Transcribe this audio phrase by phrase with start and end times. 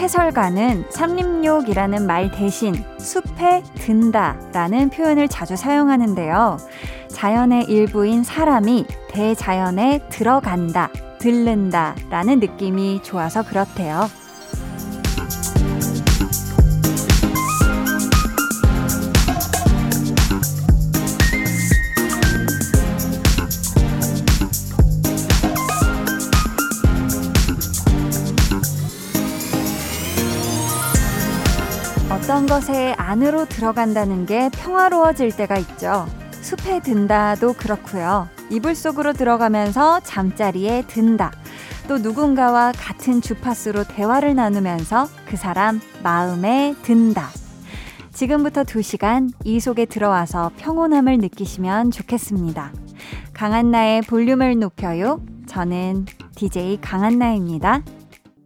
[0.00, 6.56] 숲 해설가는 삼림욕이라는 말 대신 숲에 든다 라는 표현을 자주 사용하는데요.
[7.08, 10.88] 자연의 일부인 사람이 대자연에 들어간다,
[11.18, 14.08] 들른다 라는 느낌이 좋아서 그렇대요.
[32.50, 36.08] 것에 안으로 들어간다는 게 평화로워질 때가 있죠.
[36.32, 38.26] 숲에 든다도 그렇고요.
[38.50, 41.30] 이불 속으로 들어가면서 잠자리에 든다.
[41.86, 47.28] 또 누군가와 같은 주파수로 대화를 나누면서 그 사람 마음에 든다.
[48.12, 52.72] 지금부터 2시간 이 속에 들어와서 평온함을 느끼시면 좋겠습니다.
[53.32, 55.20] 강한나의 볼륨을 높여요.
[55.46, 56.04] 저는
[56.34, 57.84] DJ 강한나입니다.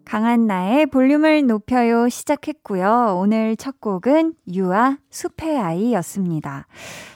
[0.04, 3.16] 강한 나의 볼륨을 높여요 시작했고요.
[3.18, 6.66] 오늘 첫 곡은 유아 숲의 아이였습니다.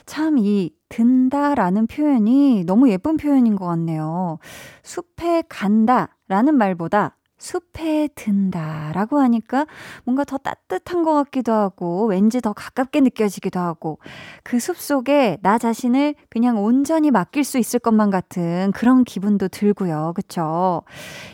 [0.05, 4.39] 참 이 든다라는 표현이 너무 예쁜 표현인 것 같네요.
[4.83, 9.65] 숲에 간다라는 말보다 숲에 든다 라고 하니까
[10.03, 13.97] 뭔가 더 따뜻한 것 같기도 하고 왠지 더 가깝게 느껴지기도 하고
[14.43, 20.13] 그 숲 속에 나 자신을 그냥 온전히 맡길 수 있을 것만 같은 그런 기분도 들고요.
[20.15, 20.83] 그쵸?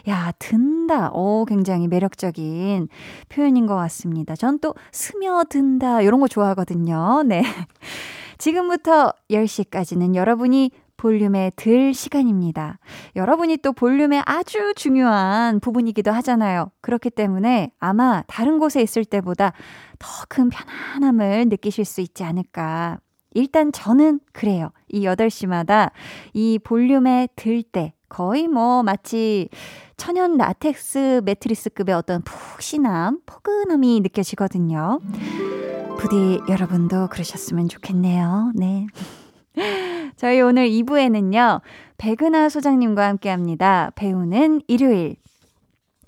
[0.08, 1.10] 야, 든다.
[1.14, 2.88] 어, 굉장히 매력적인
[3.30, 4.36] 표현인 것 같습니다.
[4.36, 6.02] 전 또 스며든다.
[6.02, 7.24] 이런 거 좋아하거든요.
[7.26, 7.44] 네.
[8.38, 12.80] 지금부터 10시까지는 여러분이 볼륨에 들 시간입니다.
[13.16, 16.72] 여러분이 또 볼륨에 아주 중요한 부분이기도 하잖아요.
[16.82, 19.54] 그렇기 때문에 아마 다른 곳에 있을 때보다
[20.00, 23.00] 더 큰 편안함을 느끼실 수 있지 않을까.
[23.34, 24.72] 일단 저는 그래요.
[24.90, 25.92] 이 8시마다
[26.34, 29.50] 이 볼륨에 들 때 거의 뭐 마치
[29.98, 35.00] 천연 라텍스 매트리스급의 어떤 푹신함, 포근함이 느껴지거든요.
[35.98, 38.52] 부디 여러분도 그러셨으면 좋겠네요.
[38.56, 38.88] 네.
[40.16, 41.62] 저희 오늘 2부에는요,
[41.98, 43.92] 백은하 소장님과 함께 합니다.
[43.96, 45.16] 배우는 일요일.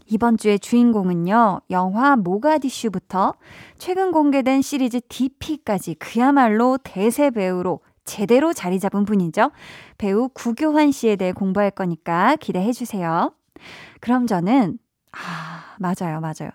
[0.10, 3.34] 이번 주의 주인공은요, 영화 모가디슈부터
[3.78, 9.52] 최근 공개된 시리즈 DP까지 그야말로 대세 배우로 제대로 자리 잡은 분이죠.
[9.98, 13.34] 배우 구교환 씨에 대해 공부할 거니까 기대해 주세요.
[14.00, 14.80] 그럼 저는,
[15.12, 16.52] 아, 맞아요, 맞아요.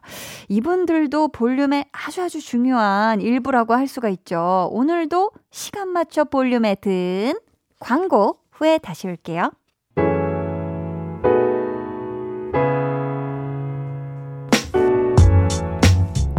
[0.49, 4.69] 이분들도 볼륨의 아주 아주 중요한 일부라고 할 수가 있죠.
[4.73, 7.35] 오늘도 시간 맞춰 볼륨에 든
[7.79, 9.51] 광고 후에 다시 올게요.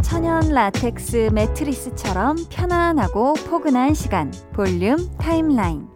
[0.02, 5.93] 천연 라텍스 매트리스처럼 편안하고 포근한 시간 볼륨 타임라인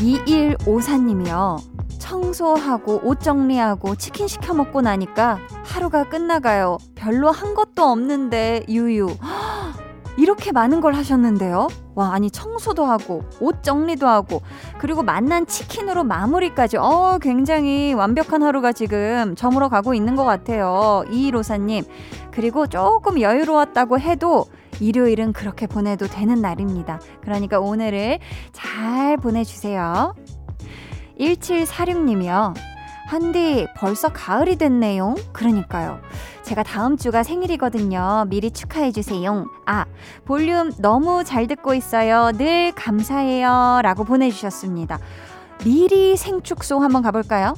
[0.00, 1.58] 2154님이요.
[1.98, 6.78] 청소하고 옷 정리하고 치킨 시켜 먹고 나니까 하루가 끝나가요.
[6.94, 9.14] 별로 한 것도 없는데 유유.
[10.16, 11.68] 이렇게 많은 걸 하셨는데요.
[11.94, 14.42] 와, 아니 청소도 하고 옷 정리도 하고
[14.78, 16.78] 그리고 만난 치킨으로 마무리까지.
[16.78, 21.04] 어, 굉장히 완벽한 하루가 지금 저물어 가고 있는 것 같아요.
[21.10, 21.84] 이로사님.
[22.32, 24.46] 그리고 조금 여유로웠다고 해도
[24.80, 27.00] 일요일은 그렇게 보내도 되는 날입니다.
[27.22, 28.18] 그러니까 오늘을
[28.52, 30.14] 잘 보내주세요.
[31.18, 32.54] 1746님이요.
[33.06, 35.16] 한디, 벌써 가을이 됐네요.
[35.32, 36.00] 그러니까요.
[36.42, 38.26] 제가 다음 주가 생일이거든요.
[38.28, 39.46] 미리 축하해 주세요.
[39.66, 39.84] 아,
[40.24, 42.30] 볼륨 너무 잘 듣고 있어요.
[42.32, 43.80] 늘 감사해요.
[43.82, 44.98] 라고 보내주셨습니다.
[45.64, 47.54] 미리 생축송 한번 가볼까요?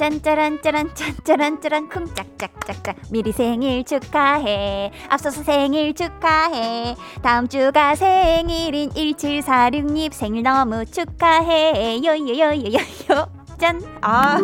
[0.00, 2.96] 짠짜란 짜란 짠짜란 짜란 쿵짝짝짝짝.
[3.10, 4.92] 미리 생일 축하해.
[5.10, 6.96] 앞서서 생일 축하해.
[7.20, 12.00] 다음 주가 생일인 1746님 생일 너무 축하해.
[12.02, 13.28] 요요요요요요.
[13.58, 14.38] 짠 아.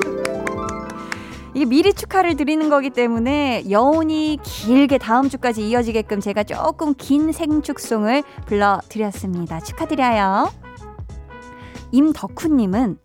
[1.55, 8.25] 이게 미리 축하를 드리는 거기 때문에 여운이 길게 다음 주까지 이어지게끔 제가 조금 긴 생축송을
[8.45, 9.61] 불러드렸습니다.
[9.61, 10.51] 축하드려요.
[11.93, 12.99] 임덕훈님은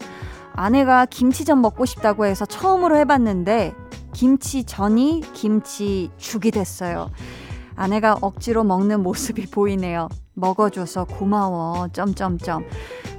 [0.53, 3.74] 아내가 김치전 먹고 싶다고 해서 처음으로 해봤는데
[4.13, 7.09] 김치전이 김치죽이 됐어요.
[7.75, 10.09] 아내가 억지로 먹는 모습이 보이네요.
[10.33, 11.88] 먹어줘서 고마워.
[11.94, 12.65] 점점점.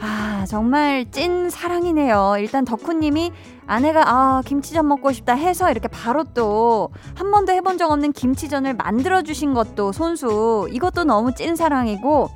[0.00, 2.34] 아, 정말 찐 사랑이네요.
[2.38, 3.32] 일단 덕후님이
[3.66, 8.74] 아내가 아, 김치전 먹고 싶다 해서 이렇게 바로 또 한 번도 해본 적 없는 김치전을
[8.74, 10.68] 만들어주신 것도 손수.
[10.72, 12.28] 이것도 너무 찐 사랑이고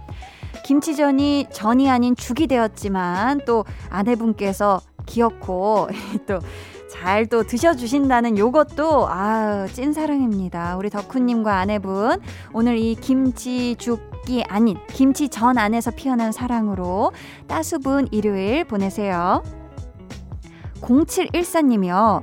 [0.67, 5.89] 김치전이 전이 아닌 죽이 되었지만 또 아내분께서 기어코
[6.27, 6.41] 또
[6.89, 10.77] 잘 또 드셔주신다는 요것도 아 찐사랑입니다.
[10.77, 12.21] 우리 덕후님과 아내분
[12.53, 17.12] 오늘 이 김치죽이 아닌 김치전 안에서 피어난 사랑으로
[17.47, 19.43] 따수분 일요일 보내세요.
[20.81, 22.23] 0714님이요.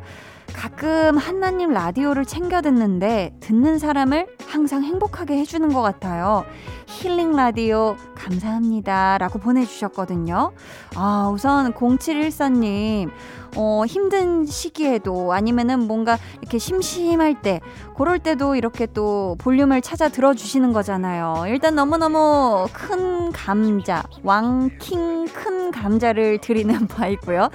[0.53, 6.45] 가끔 한나님 라디오를 챙겨 듣는데 듣는 사람을 항상 행복하게 해주는 것 같아요.
[6.87, 9.17] 힐링 라디오 감사합니다.
[9.17, 10.51] 라고 보내주셨거든요.
[10.95, 13.09] 아, 우선 0714님,
[13.55, 17.59] 어, 힘든 시기에도 아니면은 뭔가 이렇게 심심할 때,
[17.95, 21.45] 그럴 때도 이렇게 또 볼륨을 찾아 들어주시는 거잖아요.
[21.47, 27.49] 일단 너무너무 큰 감자, 왕킹 큰 감자를 드리는 바이고요.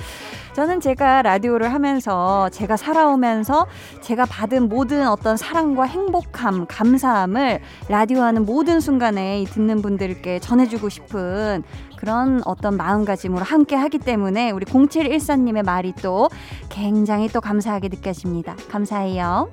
[0.54, 3.66] 저는 제가 라디오를 하면서 제가 살아오면서
[4.00, 11.62] 제가 받은 모든 어떤 사랑과 행복함, 감사함을 라디오 하는 모든 순간에 듣는 분들께 전해주고 싶은
[11.98, 16.28] 그런 어떤 마음가짐으로 함께 하기 때문에 우리 0714님의 말이 또
[16.68, 18.54] 굉장히 또 감사하게 느껴집니다.
[18.70, 19.50] 감사해요.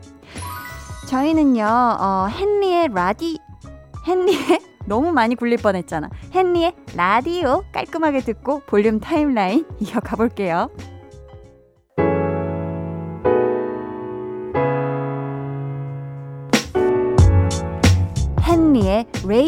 [1.10, 3.40] 저희는요, 어, 헨리의 라디,
[4.08, 6.10] 헨리의 너무 많이 굴릴 뻔했잖아.
[6.36, 10.70] 헨리의 라디오 깔끔하게 듣고 볼륨 타임라인 이어가 볼게요.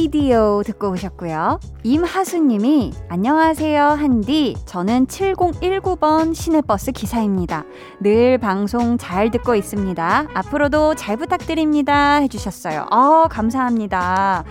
[0.07, 1.59] 라디오 듣고 오셨고요.
[1.83, 7.65] 임하수님이 안녕하세요 한디 저는 7019번 시내버스 기사입니다.
[8.00, 10.27] 늘 방송 잘 듣고 있습니다.
[10.33, 12.86] 앞으로도 잘 부탁드립니다 해주셨어요.
[12.89, 14.45] 아 감사합니다.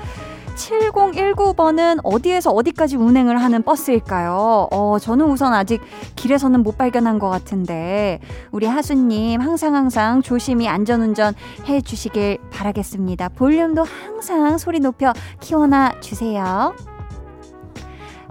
[0.56, 4.68] 7019번은 어디에서 어디까지 운행을 하는 버스일까요?
[4.72, 5.80] 어, 저는 우선 아직
[6.16, 8.20] 길에서는 못 발견한 것 같은데,
[8.50, 11.34] 우리 하수님 항상 항상 조심히 안전운전
[11.66, 13.28] 해 주시길 바라겠습니다.
[13.30, 16.74] 볼륨도 항상 소리 높여 키워놔 주세요.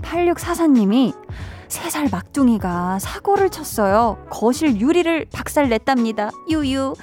[0.02, 1.14] 8644님이
[1.68, 4.18] 3살 막둥이가 사고를 쳤어요.
[4.30, 6.32] 거실 유리를 박살 냈답니다.
[6.50, 6.96] 유유.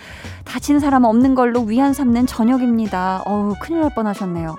[0.45, 3.23] 다친 사람 없는 걸로 위안 삼는 저녁입니다.
[3.27, 4.57] 어우, 큰일 날 뻔하셨네요.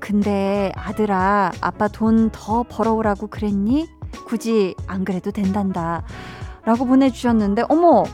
[0.00, 3.88] 근데 아들아, 아빠 돈 더 벌어오라고 그랬니?
[4.26, 6.02] 굳이 안 그래도 된단다.
[6.64, 8.04] 라고 보내주셨는데, 어머,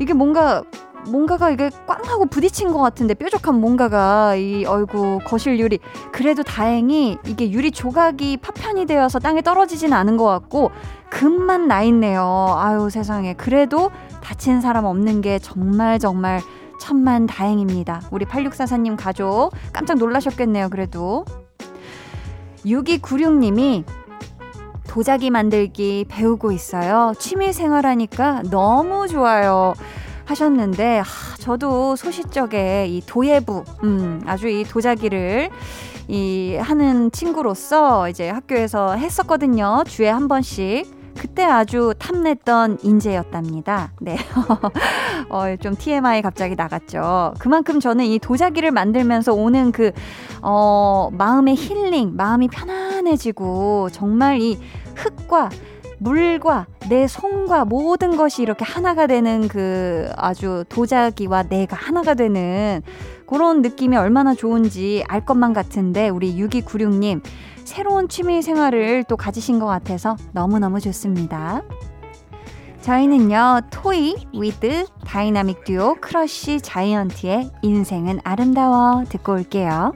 [0.00, 0.62] 이게 뭔가,
[1.08, 5.78] 뭔가가 이게 꽝 하고 부딪힌 것 같은데, 뾰족한 뭔가가 이 얼굴 거실 유리.
[6.12, 10.70] 그래도 다행히 이게 유리 조각이 파편이 되어서 땅에 떨어지진 않은 것 같고,
[11.10, 12.54] 금만 나 있네요.
[12.58, 13.34] 아유, 세상에.
[13.34, 13.90] 그래도
[14.20, 16.40] 다친 사람 없는 게 정말 정말
[16.78, 18.02] 천만 다행입니다.
[18.10, 21.24] 우리 8644님 가족 깜짝 놀라셨겠네요, 그래도.
[22.64, 23.84] 6296님이
[24.88, 27.12] 도자기 만들기 배우고 있어요.
[27.18, 29.74] 취미 생활하니까 너무 좋아요.
[30.24, 35.50] 하셨는데, 하, 저도 소시적에 이 도예부, 음, 아주 이 도자기를
[36.08, 39.84] 이 하는 친구로서 이제 학교에서 했었거든요.
[39.86, 40.96] 주에 한 번씩.
[41.16, 43.92] 그때 아주 탐냈던 인재였답니다.
[44.00, 44.16] 네.
[45.28, 47.34] 어, 좀 TMI 갑자기 나갔죠.
[47.38, 49.92] 그만큼 저는 이 도자기를 만들면서 오는 그,
[50.42, 54.58] 어, 마음의 힐링, 마음이 편안해지고, 정말 이
[54.94, 55.50] 흙과
[55.98, 62.82] 물과 내 손과 모든 것이 이렇게 하나가 되는 그 아주 도자기와 내가 하나가 되는
[63.26, 67.22] 그런 느낌이 얼마나 좋은지 알 것만 같은데 우리 6296님
[67.64, 71.62] 새로운 취미 생활을 또 가지신 것 같아서 너무너무 좋습니다.
[72.86, 79.92] 저희는요, 토이 with 다이나믹 듀오 크러쉬 자이언티의 인생은 아름다워 듣고 올게요.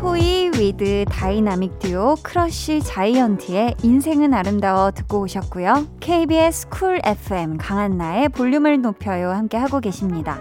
[0.00, 5.86] 토이 with 다이나믹 듀오 크러쉬 자이언티의 인생은 아름다워 듣고 오셨고요.
[6.00, 10.40] KBS 쿨 FM 강한나의 볼륨을 높여요 함께 하고 계십니다.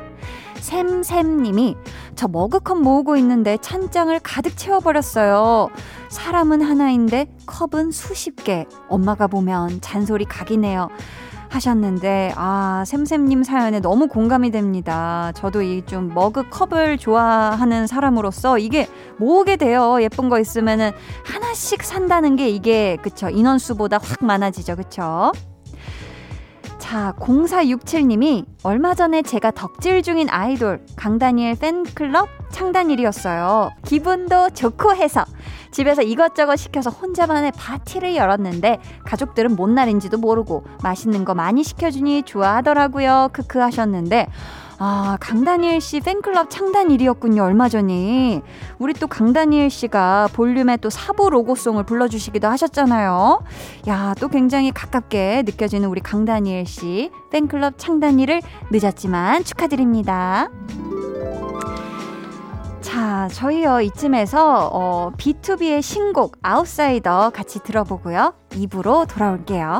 [0.63, 1.75] 샘샘님이
[2.15, 5.69] 저 머그컵 모으고 있는데 찬장을 가득 채워버렸어요.
[6.09, 8.65] 사람은 하나인데 컵은 수십 개.
[8.87, 10.87] 엄마가 보면 잔소리 각이네요.
[11.49, 15.31] 하셨는데 아 샘샘님 사연에 너무 공감이 됩니다.
[15.35, 20.01] 저도 이 좀 머그 컵을 좋아하는 사람으로서 이게 모으게 돼요.
[20.01, 20.91] 예쁜 거 있으면은
[21.25, 24.77] 하나씩 산다는 게 이게 그쵸 인원수보다 확 많아지죠.
[24.77, 25.31] 그쵸?
[26.93, 33.71] 자, 0467님이 얼마 전에 제가 덕질 중인 아이돌 강다니엘 팬클럽 창단일이었어요.
[33.83, 35.25] 기분도 좋고 해서
[35.71, 43.29] 집에서 이것저것 시켜서 혼자만의 파티를 열었는데 가족들은 뭔 날인지도 모르고 맛있는 거 많이 시켜주니 좋아하더라고요.
[43.33, 44.27] 크크 하셨는데
[44.79, 48.41] 아, 강다니엘 씨 팬클럽 창단일이었군요, 얼마 전이.
[48.79, 53.43] 우리 또 강다니엘 씨가 볼륨의 또 사부 로고송을 불러주시기도 하셨잖아요.
[53.87, 60.49] 야, 또 굉장히 가깝게 느껴지는 우리 강다니엘 씨 팬클럽 창단일을 늦었지만 축하드립니다.
[62.81, 68.33] 자, 저희요, 이쯤에서, 어, B2B의 신곡, 아웃사이더 같이 들어보고요.
[68.55, 69.79] 입으로 돌아올게요.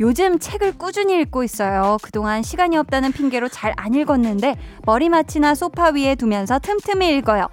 [0.00, 1.96] 요즘 책을 꾸준히 읽고 있어요.
[2.02, 7.48] 그동안 시간이 없다는 핑계로 잘 안 읽었는데 머리맡이나 소파 위에 두면서 틈틈이 읽어요.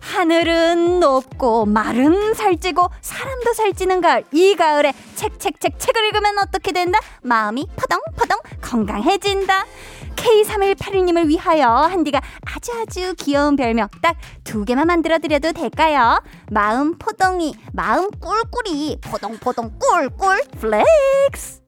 [0.00, 6.38] 하늘은 높고 말은 살찌고 사람도 살찌는 가을 이 가을에 책 책 책 책 을 읽으면
[6.38, 6.98] 어떻게 된다?
[7.22, 9.64] 마음이 포동포동 건강해진다.
[10.16, 12.20] K3181님을 위하여 한디가
[12.54, 16.22] 아주 아주 귀여운 별명 딱 두 개만 만들어 드려도 될까요?
[16.50, 21.63] 마음 포동이, 마음 꿀꿀이, 포동포동 꿀꿀 flex.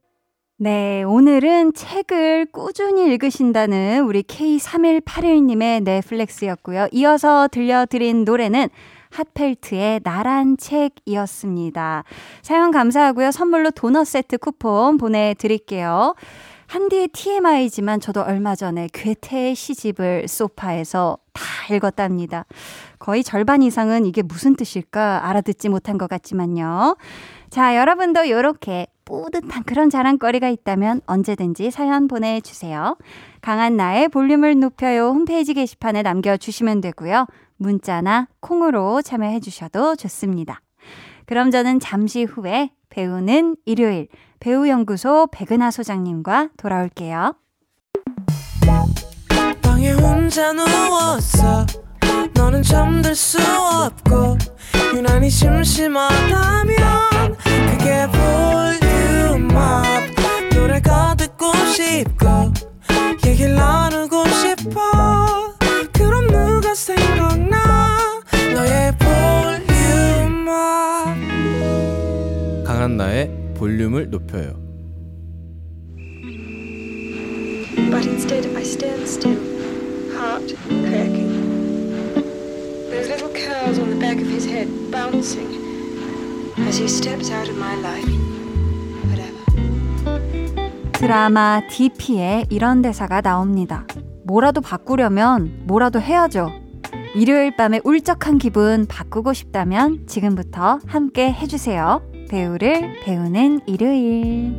[0.58, 6.88] 네, 오늘은 책을 꾸준히 읽으신다는 우리 K3181님의 넷플렉스였고요.
[6.92, 8.70] 이어서 들려드린 노래는
[9.10, 12.04] 핫펠트의 나란 책이었습니다.
[12.40, 13.32] 사연 감사하고요.
[13.32, 16.14] 선물로 도넛 세트 쿠폰 보내드릴게요.
[16.68, 22.46] 한디의 TMI지만 저도 얼마 전에 괴테의 시집을 소파에서 다 읽었답니다.
[22.98, 26.96] 거의 절반 이상은 이게 무슨 뜻일까 알아듣지 못한 것 같지만요.
[27.50, 32.98] 자, 여러분도 이렇게 뿌듯한 그런 자랑거리가 있다면 언제든지 사연 보내주세요.
[33.40, 37.26] 강한 나의 볼륨을 높여요 홈페이지 게시판에 남겨주시면 되고요.
[37.56, 40.60] 문자나 콩으로 참여해 주셔도 좋습니다.
[41.24, 44.08] 그럼 저는 잠시 후에 배우는 일요일
[44.40, 47.34] 배우연구소 백은하 소장님과 돌아올게요.
[52.34, 54.36] 너는 잠들 수 없고
[54.94, 56.76] 유난히 심심하다면
[57.70, 58.85] 그게 볼
[91.26, 93.84] 드라마 DP에 이런 대사가 나옵니다.
[94.22, 96.52] 뭐라도 바꾸려면 뭐라도 해야죠.
[97.16, 102.00] 일요일 밤에 울적한 기분 바꾸고 싶다면 지금부터 함께 해주세요.
[102.28, 104.54] 배우를 배우는 일요일.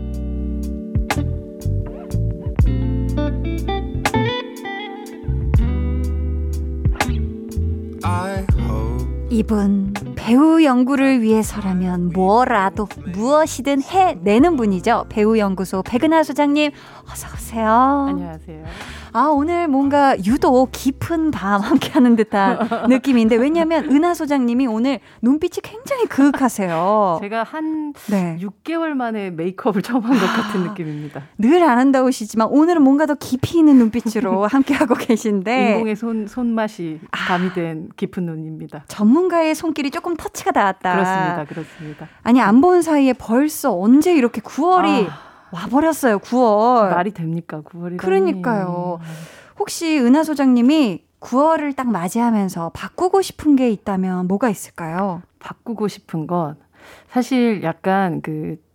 [9.29, 9.93] 이분
[10.27, 15.05] 배우 연구를 위해서라면 뭐라도 무엇이든 해내는 분이죠.
[15.07, 16.71] 배우 연구소 백은하 소장님
[17.09, 18.07] 어서 오세요.
[18.09, 18.65] 안녕하세요.
[19.17, 25.53] 아, 오늘 뭔가 유독 깊은 밤 함께 하는 듯한 느낌인데 왜냐하면 은하 소장님이 오늘 눈빛이
[25.63, 27.17] 굉장히 그윽하세요.
[27.21, 28.37] 제가 한 네.
[28.39, 31.23] 6개월 만에 메이크업을 처음 한 것 같은 느낌입니다.
[31.39, 37.89] 늘 아름다우시지만 오늘은 뭔가 더 깊이 있는 눈빛으로 함께 하고 계신데 인공의 손 손맛이 가미된
[37.95, 38.83] 깊은 눈입니다.
[38.87, 40.91] 전문가의 손길이 조금 터치가 닿았다.
[40.93, 41.45] 그렇습니다.
[41.45, 42.07] 그렇습니다.
[42.21, 45.26] 아니 안 본 사이에 벌써 언제 이렇게 9월이 아.
[45.51, 46.89] 와버렸어요, 9월.
[46.91, 47.61] 말이 됩니까?
[47.61, 48.99] 9월이 그러니까요.
[49.59, 55.21] 혹시 은하 소장님이 9월을 딱 맞이하면서 바꾸고 싶은 게 있다면 뭐가 있을까요?
[55.39, 56.57] 바꾸고 싶은 건
[57.09, 58.66] 사실 약간 그 아,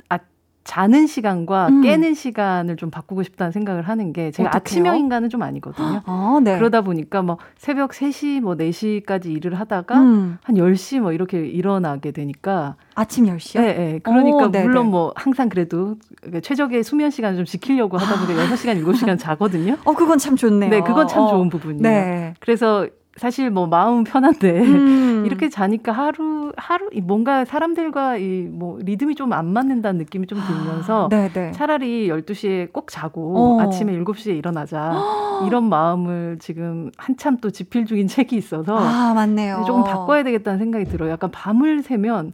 [0.65, 1.83] 자는 시간과 음.
[1.83, 4.57] 깨는 시간을 좀 바꾸고 싶다는 생각을 하는 게 제가 어떡해요?
[4.57, 6.03] 아침형 인간은 좀 아니거든요.
[6.05, 6.57] 아, 네.
[6.57, 12.13] 그러다 보니까 뭐 새벽 3시 뭐 4시까지 일을 하다가 음, 한 10시 뭐 이렇게 일어나게
[12.13, 13.61] 되니까 아침 10시요?
[13.61, 13.99] 네, 네.
[14.03, 14.65] 그러니까 오, 네네.
[14.65, 15.97] 물론 뭐 항상 그래도
[16.43, 19.77] 최적의 수면 시간을 좀 지키려고 하다 보니까 6시간, 7시간 자거든요.
[19.85, 20.71] 어, 그건 참 좋네요.
[20.71, 21.83] 네, 그건 참 어, 좋은 부분이에요.
[21.83, 22.35] 네.
[22.41, 25.25] 그래서 사실 뭐 마음은 편한데 음.
[25.27, 30.39] 이렇게 자니까 하루 하루 이 뭔가 사람들과 이 뭐 리듬이 좀 안 맞는다는 느낌이 좀
[30.47, 31.53] 들면서 네, 네.
[31.53, 33.61] 차라리 12시에 꼭 자고 어.
[33.61, 34.93] 아침에 7시에 일어나자.
[35.47, 39.65] 이런 마음을 지금 한참 또 집필 중인 책이 있어서 아, 맞네요.
[39.67, 41.11] 조금 바꿔야 되겠다는 생각이 들어요.
[41.11, 42.33] 약간 밤을 새면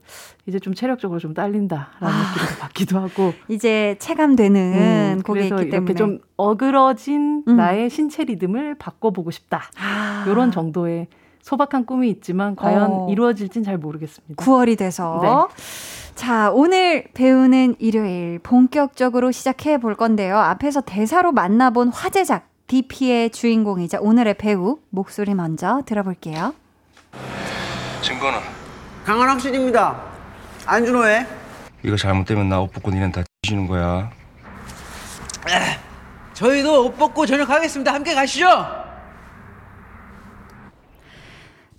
[0.48, 2.08] 이제 좀 체력적으로 좀 딸린다라는 아.
[2.08, 3.34] 느낌이 받기도 하고.
[3.48, 7.56] 이제 체감되는 음, 곡이 그래서 있기 때문에 이렇게 좀 어그러진 음.
[7.56, 9.64] 나의 신체 리듬을 바꿔보고 싶다.
[9.78, 11.08] 아, 이런 정도의
[11.42, 13.06] 소박한 꿈이 있지만 과연 어.
[13.10, 14.42] 이루어질진 잘 모르겠습니다.
[14.42, 15.20] 9월이 돼서.
[15.22, 15.28] 네.
[16.14, 20.38] 자, 오늘 배우는 일요일 본격적으로 시작해 볼 건데요.
[20.38, 26.54] 앞에서 대사로 만나본 화제작 DP의 주인공이자 오늘의 배우 목소리 먼저 들어볼게요.
[28.02, 28.38] 증거는
[29.04, 30.07] 강한 확신입니다.
[30.68, 31.26] 안준호의
[31.82, 34.10] 이거 잘못되면 나 옷 벗고 니는 다 뒤지는 거야.
[36.34, 37.92] 저희도 옷 벗고 저녁하겠습니다.
[37.92, 38.46] 함께 가시죠.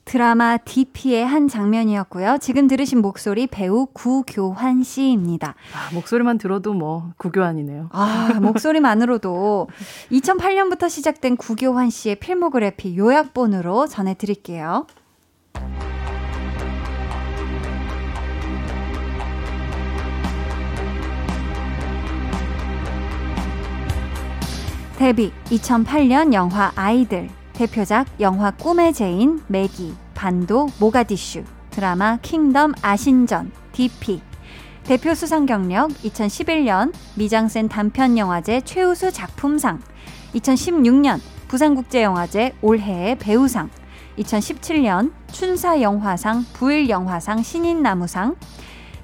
[0.05, 2.39] 드라마 DP의 한 장면이었고요.
[2.41, 5.53] 지금 들으신 목소리 배우 구교환 씨입니다.
[5.75, 7.89] 아, 목소리만 들어도 뭐 구교환이네요.
[7.91, 9.67] 아, 목소리만으로도
[10.11, 14.87] 2008년부터 시작된 구교환 씨의 필모그래피 요약본으로 전해드릴게요.
[24.99, 34.21] 데뷔 2008년 영화 아이들 대표작 영화 꿈의 제인 매기 반도 모가디슈 드라마 킹덤 아신전 DP
[34.83, 39.79] 대표 수상 경력 2011년 미장센 단편 영화제 최우수 작품상
[40.35, 43.69] 2016년 부산국제영화제 올해의 배우상
[44.17, 48.35] 2017년 춘사영화상 부일영화상 신인남우상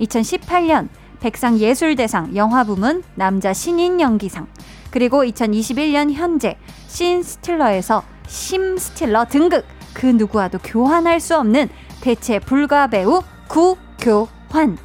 [0.01, 0.89] 2018년
[1.21, 4.47] 백상예술대상 영화부문 남자 신인연기상
[4.95, 6.55] 그리고 2021년 현재
[6.87, 11.67] scene stealer에서 심 stealer 등극 그 누구와도 교환할 수 없는
[11.99, 14.77] 대체 불가 배우 구교환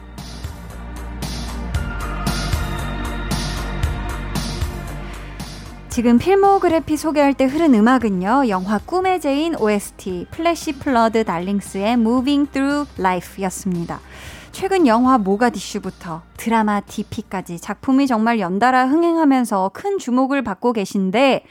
[5.90, 8.48] 지금 필모그래피 소개할 때 흐른 음악은요.
[8.48, 14.00] 영화 꿈의 제인 OST Flash Flood Darlings의 Moving Through Life였습니다.
[14.52, 21.44] 최근 영화 모가디슈부터 드라마 DP까지 작품이 정말 연달아 흥행하면서 큰 주목을 받고 계신데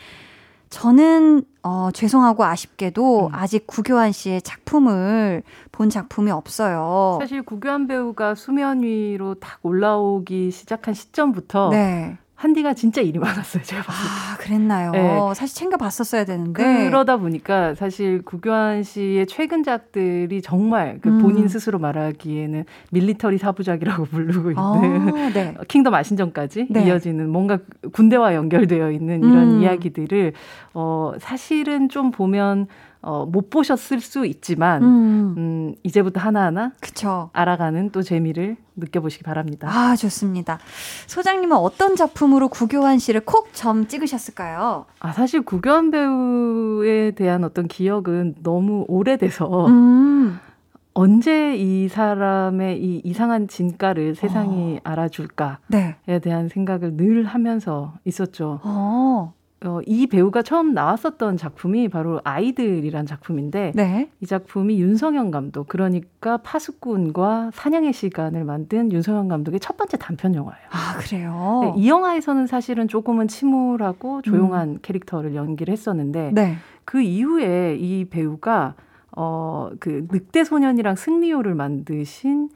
[0.70, 3.30] 저는 어, 죄송하고 아쉽게도 음.
[3.34, 7.18] 아직 구교환 씨의 작품을 본 작품이 없어요.
[7.20, 12.18] 사실 구교환 배우가 수면 위로 딱 올라오기 시작한 시점부터 네.
[12.40, 13.64] 한디가 진짜 일이 많았어요.
[13.64, 14.10] 제가 봤을 때.
[14.10, 14.92] 아, 그랬나요?
[14.92, 15.34] 네.
[15.36, 16.86] 사실 챙겨 봤었어야 되는데.
[16.86, 21.22] 그러다 보니까 사실 구교환 씨의 최근작들이 정말 그 음.
[21.22, 25.54] 본인 스스로 말하기에는 밀리터리 사부작이라고 부르고 있는 아, 네.
[25.68, 26.86] 킹덤 아신전까지 네.
[26.86, 27.60] 이어지는 뭔가
[27.92, 29.62] 군대와 연결되어 있는 이런 음.
[29.62, 30.32] 이야기들을
[30.74, 32.68] 어 사실은 좀 보면
[33.02, 37.30] 어 못 보셨을 수 있지만 음, 음 이제부터 하나하나 그쵸.
[37.34, 39.68] 알아가는 또 재미를 느껴보시기 바랍니다.
[39.70, 40.60] 아, 좋습니다.
[41.08, 44.86] 소장님은 어떤 작품으로 구교환 씨를 콕 점 찍으셨을까요?
[45.00, 50.40] 아 사실 구교환 배우에 대한 어떤 기억은 너무 오래돼서 음,
[50.94, 55.96] 언제 이 사람의 이 이상한 진가를 세상이 알아줄까에 네.
[56.22, 58.60] 대한 생각을 늘 하면서 있었죠.
[58.64, 59.34] 어,
[59.66, 64.10] 어, 이 배우가 처음 나왔었던 작품이 바로 아이들이란 작품인데 네.
[64.22, 70.68] 이 작품이 윤성현 감독 그러니까 파수꾼과 사냥의 시간을 만든 윤성현 감독의 첫 번째 단편 영화예요.
[70.72, 71.60] 아, 그래요?
[71.64, 76.56] 네, 이 영화에서는 사실은 조금은 침울하고 조용한 캐릭터를 연기를 했었는데 네.
[76.86, 78.76] 그 이후에 이 배우가
[79.12, 82.50] 어, 그 늑대 소년이랑 승리호를 만드신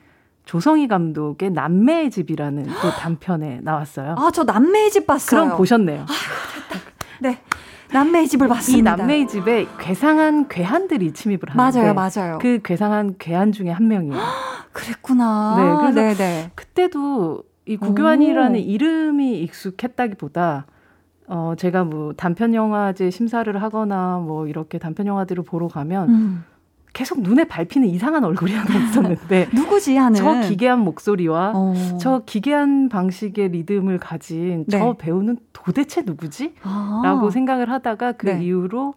[0.45, 4.15] 조성희 감독의 남매의 집이라는 또 단편에 나왔어요.
[4.17, 5.41] 아, 저 남매의 집 봤어요.
[5.41, 6.05] 그럼 보셨네요.
[7.23, 7.39] 네.
[7.93, 8.95] 남매의 집을 이 봤습니다.
[8.97, 12.37] 남매의 집에 괴상한 괴한들이 침입을 하는데 맞아요, 맞아요.
[12.41, 14.21] 그 괴상한 괴한 중에 한 명이에요.
[14.73, 15.55] 그랬구나.
[15.57, 16.51] 네, 그래서 네, 네.
[16.55, 18.63] 그때도 이 구교환이라는 오.
[18.63, 20.65] 이름이 익숙했다기보다
[21.27, 26.43] 어 제가 뭐 단편 영화제 심사를 하거나 뭐 이렇게 단편 영화들을 보러 가면 음.
[26.93, 31.73] 계속 눈에 밟히는 이상한 얼굴이 하나 있었는데 누구지 하는 저 기괴한 목소리와 어.
[31.99, 34.77] 저 기괴한 방식의 리듬을 가진 네.
[34.77, 36.53] 저 배우는 도대체 누구지?
[36.61, 37.01] 아.
[37.03, 38.43] 라고 생각을 하다가 그 네.
[38.43, 38.93] 이후로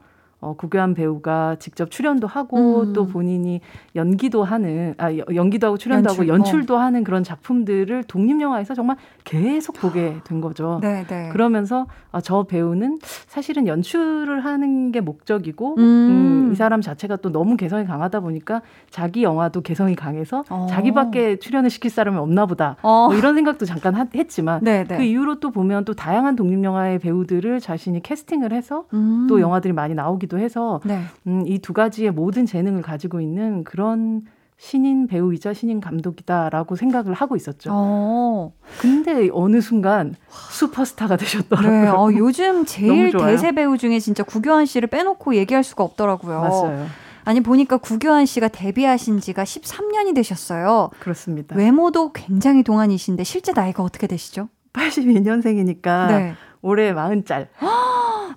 [0.46, 2.92] 어, 구교한 배우가 직접 출연도 하고 음.
[2.92, 3.60] 또 본인이
[3.96, 6.34] 연기도 하는 아 여- 연기도 하고 출연도 연출, 어.
[6.34, 10.78] 하고 연출도 하는 그런 작품들을 독립 영화에서 정말 계속 보게 된 거죠.
[10.82, 11.30] 네, 네.
[11.32, 15.80] 그러면서 아, 저 배우는 사실은 연출을 하는 게 목적이고 음.
[15.80, 20.68] 음, 이 사람 자체가 또 너무 개성이 강하다 보니까 자기 영화도 개성이 강해서 어.
[20.70, 22.76] 자기밖에 출연을 시킬 사람이 없나 보다.
[22.82, 23.06] 어.
[23.08, 24.96] 뭐 이런 생각도 잠깐 하- 했지만 네, 네.
[24.96, 29.26] 그 이후로 또 보면 또 다양한 독립 영화의 배우들을 자신이 캐스팅을 해서 음.
[29.28, 31.02] 또 영화들이 많이 나오 기도 해서 네.
[31.26, 34.22] 음, 이 두 가지의 모든 재능을 가지고 있는 그런
[34.58, 37.70] 신인 배우이자 신인 감독이다라고 생각을 하고 있었죠.
[37.72, 38.52] 어.
[38.78, 40.14] 근데 어느 순간
[40.50, 41.70] 슈퍼스타가 되셨더라고요.
[41.82, 41.88] 네.
[41.88, 43.12] 어, 요즘 제일.
[43.12, 46.40] 대세 배우 중에 진짜 구교환 씨를 빼놓고 얘기할 수가 없더라고요.
[46.40, 46.86] 맞아요.
[47.24, 50.90] 아니 보니까 구교환 씨가 데뷔하신 지가 13년이 되셨어요.
[51.00, 51.56] 그렇습니다.
[51.56, 54.48] 외모도 굉장히 동안이신데 실제 나이가 어떻게 되시죠?
[54.72, 56.34] 82년생이니까 네.
[56.62, 57.48] 올해 40짤.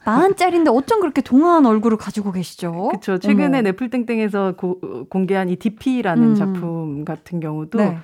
[0.06, 2.90] 마흔짜리인데 어쩜 그렇게 동안 얼굴을 가지고 계시죠?
[2.90, 3.18] 그렇죠.
[3.20, 3.62] 최근에.
[3.62, 6.36] 넷플땡땡에서 고- 공개한 이 DP라는 음.
[6.36, 7.98] 작품 같은 경우도 네.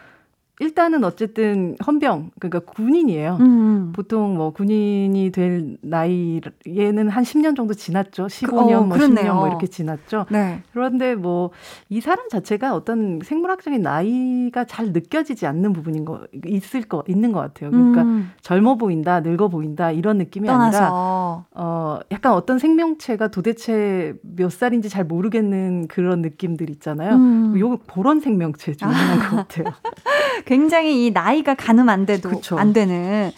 [0.60, 3.38] 일단은 어쨌든 헌병 그러니까 군인이에요.
[3.40, 3.92] 음.
[3.94, 8.28] 보통 뭐 군인이 될 나이에는 한 10년 정도 지났죠.
[8.28, 9.34] 15년, 어, 뭐 그렇네요.
[9.34, 10.26] 10년 뭐 이렇게 지났죠.
[10.30, 10.62] 네.
[10.72, 11.52] 그런데 뭐
[11.90, 17.40] 이 사람 자체가 어떤 생물학적인 나이가 잘 느껴지지 않는 부분인 거 있을 거 있는 것
[17.40, 17.72] 같아요.
[17.72, 18.32] 그러니까 음.
[18.42, 24.90] 젊어 보인다, 늙어 보인다 이런 느낌이 아니라 떠나서 어 약간 어떤 생명체가 도대체 몇 살인지
[24.90, 27.16] 잘 모르겠는 그런 느낌들 있잖아요.
[27.16, 27.60] 음.
[27.60, 29.66] 요 그런 생명체 중 하나인 것 같아요.
[30.46, 32.58] 굉장히 이 나이가 가늠 안 돼도 그쵸.
[32.58, 33.32] 안 되는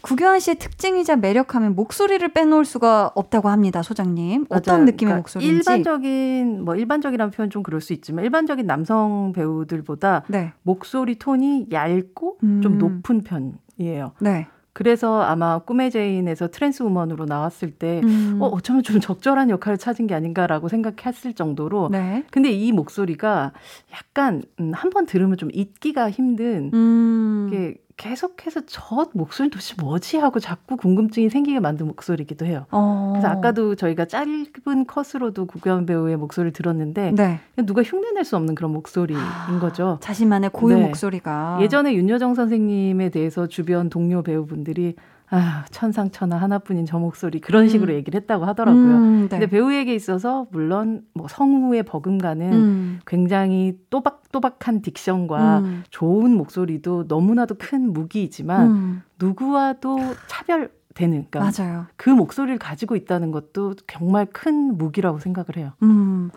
[0.00, 4.46] 구교환 씨의 특징이자 매력하면 목소리를 빼놓을 수가 없다고 합니다, 소장님.
[4.48, 4.84] 어떤 맞아요.
[4.86, 5.56] 느낌의 그러니까 목소리인지.
[5.56, 10.52] 일반적인 뭐 일반적이라는 표현 좀 그럴 수 있지만 일반적인 남성 배우들보다 네.
[10.62, 12.60] 목소리 톤이 얇고 음.
[12.62, 14.12] 좀 높은 편이에요.
[14.20, 14.46] 네.
[14.78, 18.38] 그래서 아마 꿈의 제인에서 trans woman으로 나왔을 때 음.
[18.40, 22.22] 어, 어쩌면 좀 적절한 역할을 찾은 게 아닌가라고 생각했을 정도로 네.
[22.30, 23.52] 근데 이 목소리가
[23.92, 27.48] 약간 음, 한번 들으면 좀 잊기가 힘든 음.
[27.48, 32.64] 이게 계속해서 저 목소리 도대체 뭐지 하고 자꾸 궁금증이 생기게 만든 목소리이기도 해요.
[32.70, 33.10] 어.
[33.12, 37.40] 그래서 아까도 저희가 짧은 컷으로도 구경 배우의 목소리를 들었는데 네.
[37.66, 39.20] 누가 흉내낼 수 없는 그런 목소리인
[39.60, 39.98] 거죠.
[40.00, 40.82] 자신만의 고유 네.
[40.86, 44.94] 목소리가 예전에 윤여정 선생님에 대해서 주변 동료 배우분들이
[45.30, 47.96] 아 천상천하 하나뿐인 저 목소리 그런 식으로 음.
[47.96, 48.82] 얘기를 했다고 하더라고요.
[48.84, 49.28] 음, 네.
[49.28, 53.00] 근데 배우에게 있어서 물론 뭐 성우의 버금가는 음.
[53.06, 55.84] 굉장히 또박또박한 딕션과 음.
[55.90, 59.02] 좋은 목소리도 너무나도 큰 무기이지만 음.
[59.18, 61.86] 누구와도 차별되는 그러니까 맞아요.
[61.96, 65.72] 그 목소리를 가지고 있다는 것도 정말 큰 무기라고 생각을 해요.
[65.82, 66.30] 음.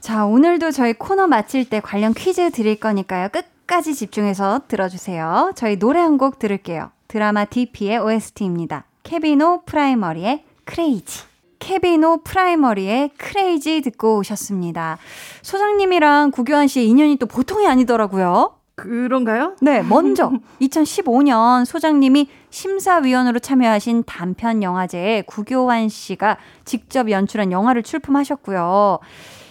[0.00, 3.28] 자, 오늘도 저희 코너 마칠 때 관련 퀴즈 드릴 거니까요.
[3.28, 5.52] 끝까지 집중해서 들어주세요.
[5.54, 6.90] 저희 노래 한 곡 들을게요.
[7.10, 8.84] 드라마 DP의 OST입니다.
[9.02, 11.24] 케빈오 프라이머리의 Crazy.
[11.58, 14.96] 케빈오 프라이머리의 Crazy 듣고 오셨습니다.
[15.42, 18.54] 소장님이랑 구교환 씨의 인연이 또 보통이 아니더라고요.
[18.76, 19.56] 그런가요?
[19.60, 20.30] 네, 먼저
[20.62, 29.00] 2015년 소장님이 심사위원으로 참여하신 단편 영화제에 구교환 씨가 직접 연출한 영화를 출품하셨고요.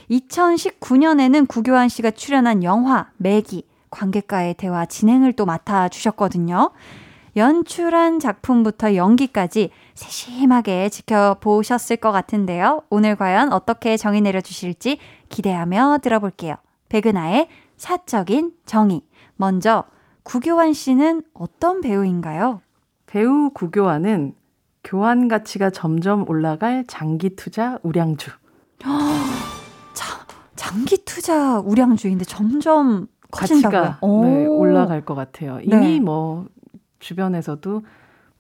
[0.09, 6.71] 2019년에는 구교환 씨가 출연한 영화 매기 관객과의 대화 진행을 또 맡아 주셨거든요.
[7.35, 12.83] 연출한 작품부터 연기까지 세심하게 지켜보셨을 것 같은데요.
[12.89, 14.97] 오늘 과연 어떻게 정의 내려주실지
[15.29, 16.55] 기대하며 들어볼게요.
[16.89, 19.01] 백은하의 사적인 정의.
[19.35, 19.85] 먼저
[20.23, 22.61] 구교환 씨는 어떤 배우인가요?
[23.05, 24.35] 배우 구교환은
[24.83, 28.31] 교환 가치가 점점 올라갈 장기 투자 우량주.
[29.93, 33.81] 자, 장기 투자 우량주인데 점점 커진다고요.
[33.81, 35.59] 가치가 네, 올라갈 것 같아요.
[35.61, 35.99] 이미 네.
[35.99, 36.47] 뭐
[36.99, 37.83] 주변에서도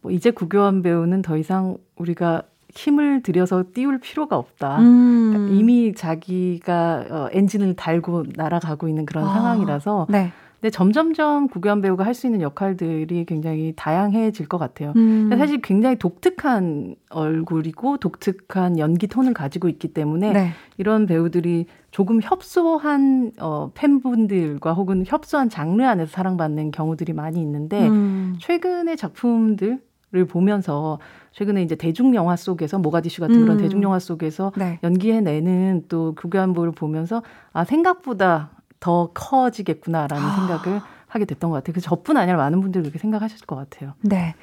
[0.01, 4.79] 뭐 이제 구교환 배우는 더 이상 우리가 힘을 들여서 띄울 필요가 없다.
[4.79, 5.49] 음.
[5.53, 9.33] 이미 자기가 어, 엔진을 달고 날아가고 있는 그런 아.
[9.33, 10.31] 상황이라서 네.
[10.61, 14.91] 근데 점점점 구교환 배우가 할 수 있는 역할들이 굉장히 다양해질 것 같아요.
[14.97, 15.29] 음.
[15.37, 20.49] 사실 굉장히 독특한 얼굴이고 독특한 연기 톤을 가지고 있기 때문에 네.
[20.77, 28.35] 이런 배우들이 조금 협소한 어, 팬분들과 혹은 협소한 장르 안에서 사랑받는 경우들이 많이 있는데 음.
[28.39, 29.79] 최근의 작품들을
[30.27, 30.99] 보면서
[31.31, 33.61] 최근에 이제 대중 영화 속에서 모가디슈 같은 그런 음.
[33.61, 34.79] 대중 영화 속에서 네.
[34.83, 40.35] 연기해내는 또 구교환보를 보면서 아 생각보다 더 커지겠구나라는 아.
[40.35, 41.73] 생각을 하게 됐던 것 같아요.
[41.73, 43.93] 그래서 저뿐 아니라 많은 분들이 그렇게 생각하실 것 같아요.
[44.01, 44.35] 네.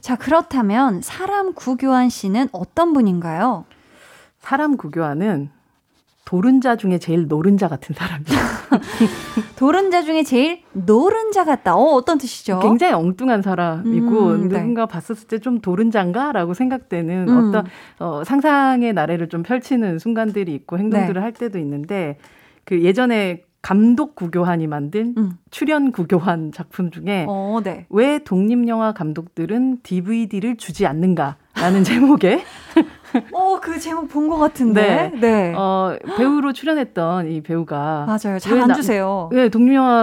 [0.00, 3.66] 자, 그렇다면 사람 구교환 씨는 어떤 분인가요?
[4.40, 5.50] 사람 구교환은
[6.24, 8.54] 도른자 중에 제일 노른자 같은 사람이에요.
[9.56, 11.76] 도른자 중에 제일 노른자 같다.
[11.76, 12.60] 어, 어떤 뜻이죠?
[12.60, 14.56] 굉장히 엉뚱한 사람이고 음, 네.
[14.58, 17.48] 누군가 봤었을 때 좀 도른자인가라고 생각되는 음.
[17.48, 17.66] 어떤
[17.98, 21.20] 어, 상상의 나래를 좀 펼치는 순간들이 있고 행동들을 네.
[21.20, 22.16] 할 때도 있는데
[22.64, 25.38] 그 예전에 감독 구교환이 만든 음.
[25.50, 27.86] 출연 구교환 작품 중에 어, 네.
[27.88, 32.42] 왜 독립 영화 감독들은 DVD를 주지 않는가라는 제목의
[33.32, 35.12] 어, 그 제목 본 것 같은데.
[35.20, 35.52] 네.
[35.56, 38.38] 어, 배우로 출연했던 이 배우가 맞아요.
[38.38, 39.28] 잘왜안 나- 주세요.
[39.32, 39.48] 네,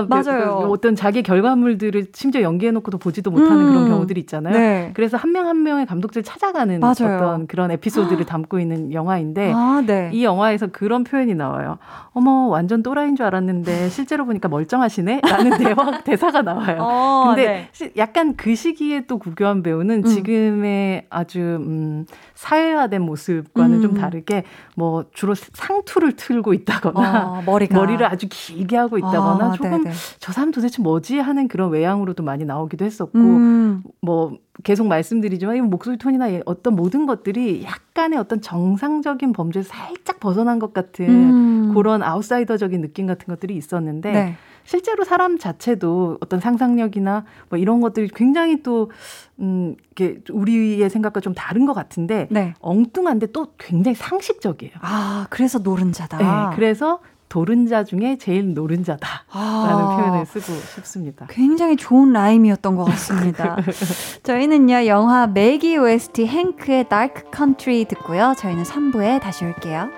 [0.07, 0.59] 배- 맞아요.
[0.61, 3.73] 그 어떤 자기 결과물들을 심지어 연기해놓고도 보지도 못하는 음.
[3.73, 4.53] 그런 경우들이 있잖아요.
[4.53, 4.91] 네.
[4.93, 6.93] 그래서 한 명 한 명의 감독들 찾아가는 맞아요.
[7.17, 10.09] 어떤 그런 에피소드를 담고 있는 영화인데 아, 네.
[10.13, 11.77] 이 영화에서 그런 표현이 나와요.
[12.13, 15.21] 어머 완전 또라이인 줄 알았는데 실제로 보니까 멀쩡하시네?
[15.23, 16.77] 라는 대화, 대사가 나와요.
[16.81, 17.69] 어, 근데 네.
[17.71, 20.03] 시- 약간 그 시기에 또 구교한 배우는 음.
[20.03, 22.05] 지금의 아주 음,
[22.41, 24.01] 사회화된 모습과는 좀 음.
[24.01, 24.43] 다르게
[24.75, 27.77] 뭐 주로 상투를 틀고 있다거나 어, 머리가.
[27.77, 29.95] 머리를 아주 길게 하고 있다거나 아, 조금 네네.
[30.19, 33.83] 저 사람 도대체 뭐지 하는 그런 외향으로도 많이 나오기도 했었고 음.
[34.01, 40.19] 뭐 계속 말씀드리지만 이 목소리 톤이나 이 어떤 모든 것들이 약간의 어떤 정상적인 범죄에서 살짝
[40.19, 41.73] 벗어난 것 같은 음.
[41.75, 44.35] 그런 아웃사이더적인 느낌 같은 것들이 있었는데 네.
[44.63, 48.91] 실제로 사람 자체도 어떤 상상력이나 뭐 이런 것들이 굉장히 또,
[49.39, 52.53] 음, 이게 우리의 생각과 좀 다른 것 같은데, 네.
[52.59, 54.73] 엉뚱한데 또 굉장히 상식적이에요.
[54.81, 56.17] 아, 그래서 노른자다.
[56.17, 56.99] 네, 그래서
[57.33, 59.97] 노른자 중에 제일 노른자다라는 아.
[59.97, 61.27] 표현을 쓰고 싶습니다.
[61.29, 63.57] 굉장히 좋은 라임이었던 것 같습니다.
[64.23, 68.33] 저희는요, 영화 매기 OST 행크의 Dark Country 듣고요.
[68.37, 69.89] 저희는 3부에 다시 올게요.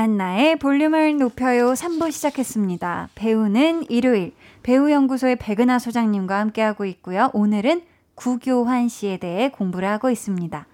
[0.00, 3.10] 강한나의 볼륨을 높여요 3부 시작했습니다.
[3.14, 4.32] 배우는 일요일
[4.62, 7.30] 배우연구소의 백은하 소장님과 함께하고 있고요.
[7.34, 7.82] 오늘은
[8.14, 10.66] 구교환 씨에 대해 공부를 하고 있습니다.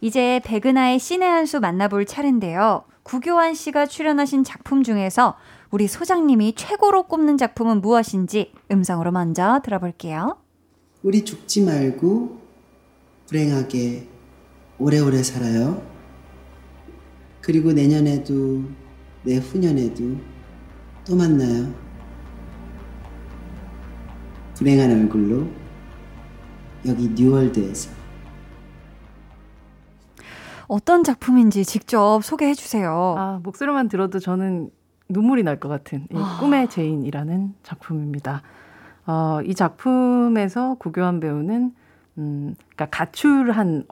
[0.00, 2.82] 이제 백은하의 신의 한 수 만나볼 차례인데요.
[3.04, 5.36] 구교환 씨가 출연하신 작품 중에서
[5.70, 10.38] 우리 소장님이 최고로 꼽는 작품은 무엇인지 음성으로 먼저 들어볼게요.
[11.04, 12.40] 우리 죽지 말고
[13.28, 14.08] 불행하게
[14.80, 16.01] 오래오래 살아요.
[17.42, 18.62] 그리고 내년에도
[19.24, 20.16] 내후년에도
[21.06, 21.72] 또 만나요.
[24.54, 25.46] 불행한 얼굴로
[26.86, 27.90] 여기 뉴월드에서.
[30.68, 33.14] 어떤 작품인지 직접 소개해 주세요.
[33.18, 34.70] 아, 목소리만 들어도 저는
[35.08, 36.38] 눈물이 날 것 같은 이 아.
[36.40, 38.42] 꿈의 제인이라는 작품입니다.
[39.06, 41.74] 어, 이 작품에서 구교환 배우는
[42.18, 43.84] 음, 그러니까 가출한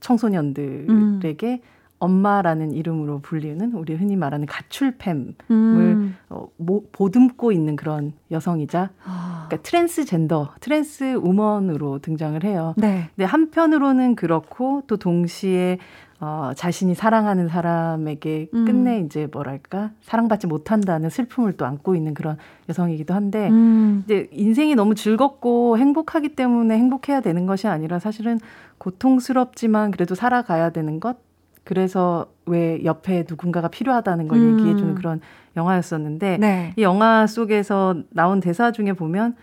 [0.00, 1.62] 청소년들에게
[1.98, 6.16] 엄마라는 이름으로 불리는 우리 흔히 말하는 가출팸을 음.
[6.28, 9.46] 어, 모, 보듬고 있는 그런 여성이자 아.
[9.48, 12.74] 그러니까 트랜스젠더, trans woman으로 등장을 해요.
[12.76, 13.08] 네.
[13.14, 15.78] 근데 한편으로는 그렇고 또 동시에
[16.18, 18.64] 어, 자신이 사랑하는 사람에게 음.
[18.64, 22.38] 끝내 이제 뭐랄까 사랑받지 못한다는 슬픔을 또 안고 있는 그런
[22.70, 24.02] 여성이기도 한데 음.
[24.06, 28.38] 이제 인생이 너무 즐겁고 행복하기 때문에 행복해야 되는 것이 아니라 사실은
[28.78, 31.25] 고통스럽지만 그래도 살아가야 되는 것
[31.66, 34.60] 그래서 왜 옆에 누군가가 필요하다는 걸 음.
[34.60, 35.20] 얘기해주는 그런
[35.56, 36.72] 영화였었는데 네.
[36.76, 39.34] 이 영화 속에서 나온 대사 중에 보면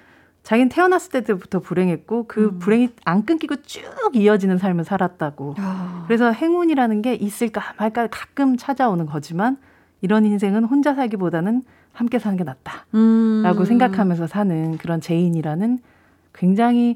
[0.44, 2.60] 자기는 태어났을 때부터 불행했고 그 음.
[2.60, 3.84] 불행이 안 끊기고 쭉
[4.14, 5.56] 이어지는 삶을 살았다고.
[5.58, 6.06] 아.
[6.08, 9.58] 그래서 행운이라는 게 있을까 말까 가끔 찾아오는 거지만
[10.00, 13.66] 이런 인생은 혼자 살기보다는 함께 사는 게 낫다라고 음.
[13.66, 15.80] 생각하면서 사는 그런 제인이라는
[16.34, 16.96] 굉장히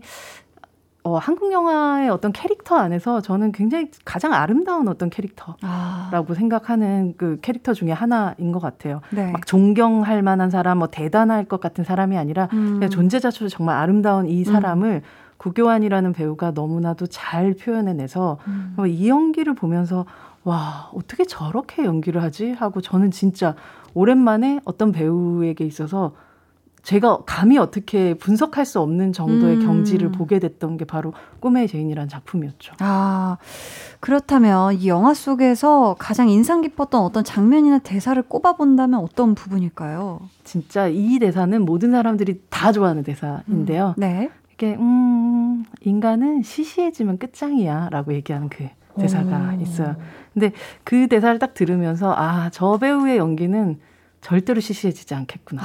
[1.07, 6.35] 어, 한국 영화의 어떤 캐릭터 안에서 저는 굉장히 가장 아름다운 어떤 캐릭터라고 아.
[6.35, 8.99] 생각하는 그 캐릭터 중에 하나인 것 같아요.
[9.11, 9.31] 네.
[9.31, 12.73] 막 존경할 만한 사람, 뭐 대단할 것 같은 사람이 아니라 음.
[12.73, 15.01] 그냥 존재 자체로 정말 아름다운 이 사람을
[15.37, 18.73] 구교환이라는 배우가 너무나도 잘 표현해내서 음.
[18.75, 20.05] 어, 이 연기를 보면서
[20.43, 23.55] 와 어떻게 저렇게 연기를 하지 하고 저는 진짜
[23.93, 26.11] 오랜만에 어떤 배우에게 있어서
[26.87, 29.65] 제가 감히 어떻게 분석할 수 없는 정도의 음.
[29.65, 32.75] 경지를 보게 됐던 게 바로 꿈의 제인이라는 작품이었죠.
[32.79, 33.35] 아,
[33.99, 40.21] 그렇다면 이 영화 속에서 가장 인상 깊었던 어떤 장면이나 대사를 꼽아본다면 어떤 부분일까요?
[40.45, 43.93] 진짜 이 대사는 모든 사람들이 다 좋아하는 대사인데요.
[43.97, 44.29] 네.
[44.53, 48.65] 이게 음 인간은 시시해지면 끝장이야 라고 얘기하는 그
[48.97, 49.61] 대사가 오.
[49.61, 49.97] 있어요.
[50.33, 50.53] 근데
[50.85, 53.77] 그 대사를 딱 들으면서 아 저 배우의 연기는
[54.27, 55.61] 절대로 시시해지지 않겠구나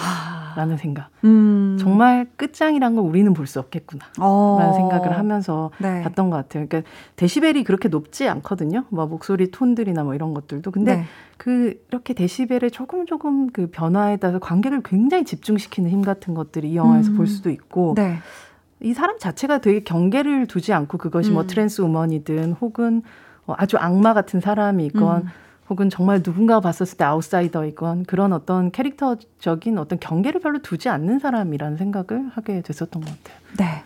[0.55, 1.09] 라는 아, 생각.
[1.25, 1.77] 음.
[1.81, 4.73] 정말 끝장이란 걸 우리는 볼 수 없겠구나라는 어.
[4.77, 6.01] 생각을 하면서 네.
[6.03, 6.69] 봤던 것 같아요.
[6.69, 8.85] 그러니까 데시벨이 그렇게 높지 않거든요.
[8.91, 10.71] 뭐 목소리 톤들이나 뭐 이런 것들도.
[10.71, 11.05] 근데 네.
[11.39, 16.77] 그 이렇게 데시벨의 조금 조금 그 변화에 따라서 관객을 굉장히 집중시키는 힘 같은 것들이 이
[16.77, 17.17] 영화에서 음.
[17.17, 18.19] 볼 수도 있고 네.
[18.79, 21.47] 이 사람 자체가 되게 경계를 두지 않고 그것이 뭐 음.
[21.49, 23.03] trans woman이든 혹은
[23.45, 25.29] 어, 아주 악마 같은 사람이건 음.
[25.73, 31.79] 혹은 정말 누군가가 봤었을 때 아웃사이더이건 그런 어떤 캐릭터적인 어떤 경계를 별로 두지 않는 사람이라는
[31.79, 33.39] 생각을 하게 됐었던 것 같아요.
[33.59, 33.83] 네.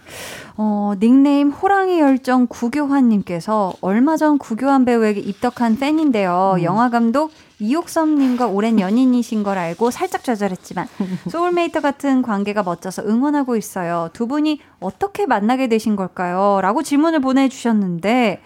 [0.57, 6.55] 어, 닉네임 호랑이 열정 구교환님께서 얼마 전 구교환 배우에게 입덕한 팬인데요.
[6.57, 6.62] 음.
[6.64, 10.88] 영화 감독 이옥섭님과 오랜 연인이신 걸 알고 살짝 좌절했지만
[11.31, 14.11] 소울메이트 같은 관계가 멋져서 응원하고 있어요.
[14.12, 16.59] 두 분이 어떻게 만나게 되신 걸까요?
[16.62, 18.42] 라고 질문을 보내주셨는데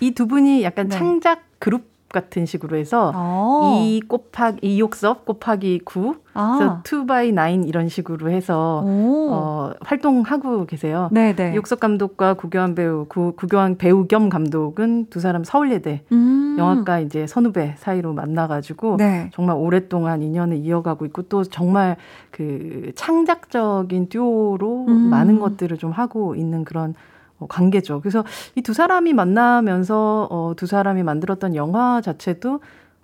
[0.00, 0.96] 이 두 분이 약간 네.
[0.96, 3.82] 창작 그룹 같은 식으로 해서 어.
[3.82, 6.56] 이 곱하기 이 욕섭 곱하기 9 아.
[6.56, 9.28] 그래서 2 by 9 이런 식으로 해서 오.
[9.30, 11.10] 어, 활동하고 계세요.
[11.12, 11.54] 네네.
[11.54, 16.56] 이옥석 감독과 구교환 배우, 구, 구교환 배우 겸 감독은 두 사람 서울예대 음.
[16.58, 19.30] 영화과 이제 선후배 사이로 만나가지고 네.
[19.34, 21.96] 정말 오랫동안 인연을 이어가고 있고 또 정말
[22.30, 25.10] 그 창작적인 듀오로 음.
[25.10, 26.94] 많은 것들을 좀 하고 있는 그런 어,
[27.46, 28.00] 관계죠.
[28.00, 28.24] 그래서
[28.56, 32.60] 이 두 사람이 만나면서 어, 두 사람이 만들었던 영화 자체도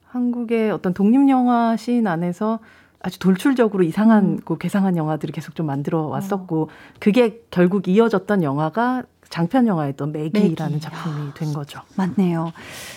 [0.08, 2.58] 한국의 어떤 독립 영화 씬 안에서
[3.00, 6.70] 아주 돌출적으로 이상한 그 괴상한 영화들을 계속 좀 만들어 왔었고
[7.00, 10.80] 그게 결국 이어졌던 영화가 장편 영화였던 매기라는 매기.
[10.80, 11.80] 작품이 된 거죠.
[11.96, 12.52] 맞네요.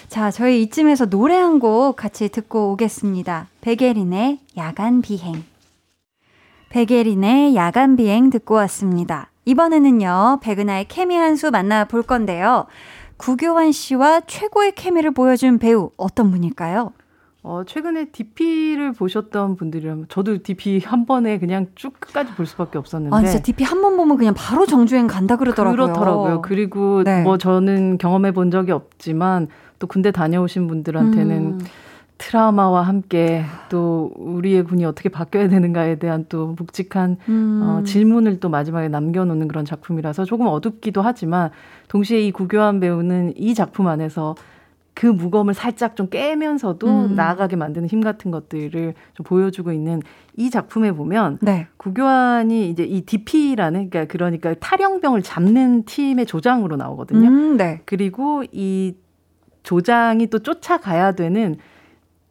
[0.08, 3.48] 자, 저희 이쯤에서 노래 한 곡 같이 듣고 오겠습니다.
[3.62, 5.44] 베게린의 야간 비행.
[6.70, 9.30] 베게린의 야간 비행 듣고 왔습니다.
[9.58, 12.66] 이번에는요, 백은하의 케미 한 수 만나볼 건데요.
[13.18, 16.92] 구교환 씨와 최고의 케미를 보여준 배우 어떤 분일까요?
[17.44, 23.16] 어, 최근에 DP를 보셨던 분들이라면 저도 DP 한 번에 그냥 쭉 끝까지 볼 수밖에 없었는데
[23.16, 25.76] 아, 진짜 DP 한 번 보면 그냥 바로 정주행 간다 그러더라고요.
[25.94, 26.42] 그렇더라고요.
[26.42, 27.22] 그리고 네.
[27.22, 29.48] 뭐 저는 경험해 본 적이 없지만
[29.80, 31.60] 또 군대 다녀오신 분들한테는 음.
[32.18, 37.62] 트라우마와 함께 또 우리의 군이 어떻게 바뀌어야 되는가에 대한 또 묵직한 음.
[37.64, 41.52] 어, 질문을 또 마지막에 남겨놓는 그런 작품이라서 조금 어둡기도 하지만
[41.88, 44.36] 동시에 이 구교환 배우는 이 작품 안에서
[44.98, 47.16] 그 무거움을 살짝 좀 깨면서도 음.
[47.16, 50.02] 나아가게 만드는 힘 같은 것들을 좀 보여주고 있는
[50.36, 51.68] 이 작품에 보면 네.
[51.78, 57.28] 구교환이 이제 이 DP라는 그러니까 그러니까 탈영병을 잡는 팀의 조장으로 나오거든요.
[57.28, 57.82] 음, 네.
[57.86, 58.96] 그리고 이
[59.62, 61.58] 조장이 또 쫓아가야 되는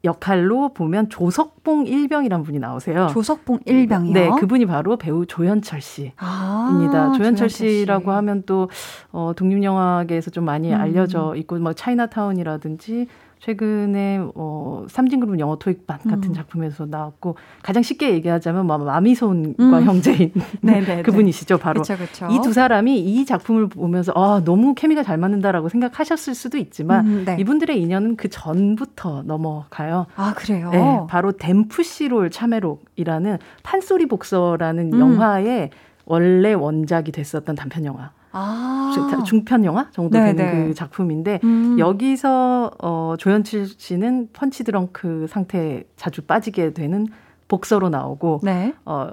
[0.06, 3.08] 역할로 보면 조석봉 일병이란 분이 나오세요.
[3.08, 4.14] 조석봉 일병이요.
[4.14, 6.16] 네, 그분이 바로 배우 조현철 씨입니다.
[6.24, 7.80] 아, 조현철 조현철 씨.
[7.80, 8.70] 씨라고 하면 또
[9.12, 10.80] 어, 독립영화계에서 좀 많이 음.
[10.80, 13.06] 알려져 있고 뭐 차이나타운이라든지
[13.40, 16.34] 최근에 어, 삼진그룹 영어 토익반 같은 음.
[16.34, 19.84] 작품에서 나왔고 가장 쉽게 얘기하자면 뭐 마미손과 음.
[19.84, 21.02] 형제인 네네네.
[21.04, 21.82] 그분이시죠, 바로.
[21.82, 22.28] 그렇죠, 그렇죠.
[22.32, 27.36] 이두 사람이 이 작품을 보면서 아, 너무 케미가 잘 맞는다라고 생각하셨을 수도 있지만 음, 네.
[27.38, 30.06] 이분들의 인연은 그 전부터 넘어가요.
[30.16, 30.70] 아 그래요.
[30.70, 34.98] 네, 바로 댐프시롤 참외록이라는 판소리 복서라는 음.
[35.00, 35.70] 영화의
[36.06, 38.90] 원래 원작이 됐었던 단편 영화, 아.
[38.94, 40.68] 중- 중편 영화 정도 네, 되는 네.
[40.68, 41.76] 그 작품인데 음.
[41.78, 47.06] 여기서 어, 조현칠 씨는 펀치 드렁크 상태에 자주 빠지게 되는
[47.48, 48.72] 복서로 나오고 네.
[48.84, 49.08] 어,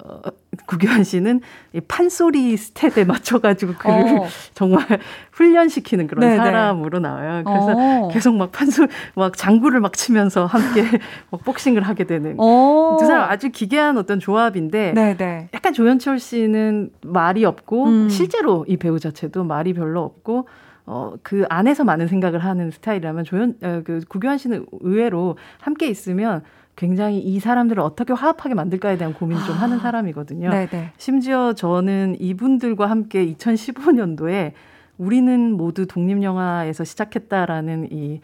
[0.65, 1.41] 구교환 씨는
[1.73, 4.27] 이 판소리 스텝에 맞춰 가지고 그를 어.
[4.53, 4.85] 정말
[5.31, 6.37] 훈련시키는 그런 네네.
[6.37, 7.43] 사람으로 나와요.
[7.43, 8.09] 그래서 어.
[8.11, 10.83] 계속 막 판소, 막 장구를 막 치면서 함께
[11.29, 12.97] 막 복싱을 하게 되는 어.
[12.99, 15.49] 두 사람 아주 기괴한 어떤 조합인데 네네.
[15.53, 18.09] 약간 조현철 씨는 말이 없고 음.
[18.09, 20.47] 실제로 이 배우 자체도 말이 별로 없고
[20.85, 26.43] 어, 그 안에서 많은 생각을 하는 스타일이라면 조현 어, 그 구교환 씨는 의외로 함께 있으면
[26.75, 29.61] 굉장히 이 사람들을 어떻게 화합하게 만들까에 대한 고민을 좀 아.
[29.61, 30.49] 하는 사람이거든요.
[30.49, 30.91] 네네.
[30.97, 34.53] 심지어 저는 이분들과 함께 2015년도에
[34.97, 38.21] 우리는 모두 독립영화에서 시작했다라는 이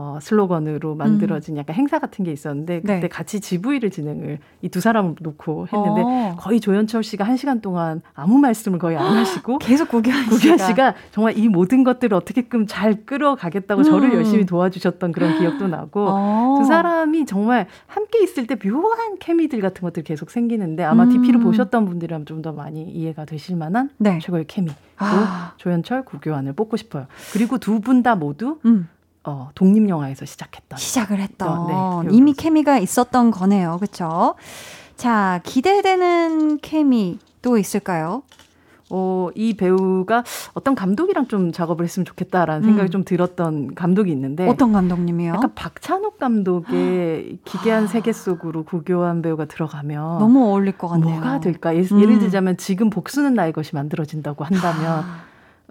[0.00, 3.00] 어, 슬로건으로 만들어진 약간 행사 같은 게 있었는데 그때 음.
[3.00, 3.08] 네.
[3.08, 6.36] 같이 GV를 진행을 이 두 사람을 놓고 했는데 어.
[6.38, 10.56] 거의 조현철 씨가 한 시간 동안 아무 말씀을 거의 안 하시고 계속 구교환 씨가.
[10.58, 14.14] 씨가 정말 이 모든 것들을 어떻게끔 잘 끌어가겠다고 저를 음.
[14.14, 16.56] 열심히 도와주셨던 그런 기억도 나고 어.
[16.60, 21.10] 두 사람이 정말 함께 있을 때 묘한 케미들 같은 것들이 계속 생기는데 아마 음.
[21.10, 24.20] DP를 보셨던 분들이라면 좀 더 많이 이해가 되실 만한 네.
[24.22, 24.70] 최고의 케미.
[24.98, 25.54] 아.
[25.56, 27.06] 조현철, 구교환을 뽑고 싶어요.
[27.32, 28.88] 그리고 두 분 다 모두 음.
[29.28, 30.78] 어, 독립 영화에서 시작했던.
[30.78, 32.32] 시작을 했던 네, 이미.
[32.32, 33.76] 케미가 있었던 거네요.
[33.78, 34.34] 그렇죠?
[34.96, 38.22] 자, 기대되는 케미 또 있을까요?
[38.90, 42.90] 어, 이 배우가 어떤 감독이랑 좀 작업을 했으면 좋겠다라는 생각이 음.
[42.90, 45.34] 좀 들었던 감독이 있는데 어떤 감독님이요?
[45.34, 51.10] 약간 박찬욱 감독의 기괴한 세계 속으로 구교환 배우가 들어가면 너무 어울릴 것 같네요.
[51.16, 51.76] 뭐가 될까?
[51.76, 52.00] 예, 음.
[52.00, 55.20] 예를 들자면 지금 복수는 나의 것이 만들어진다고 한다면 아,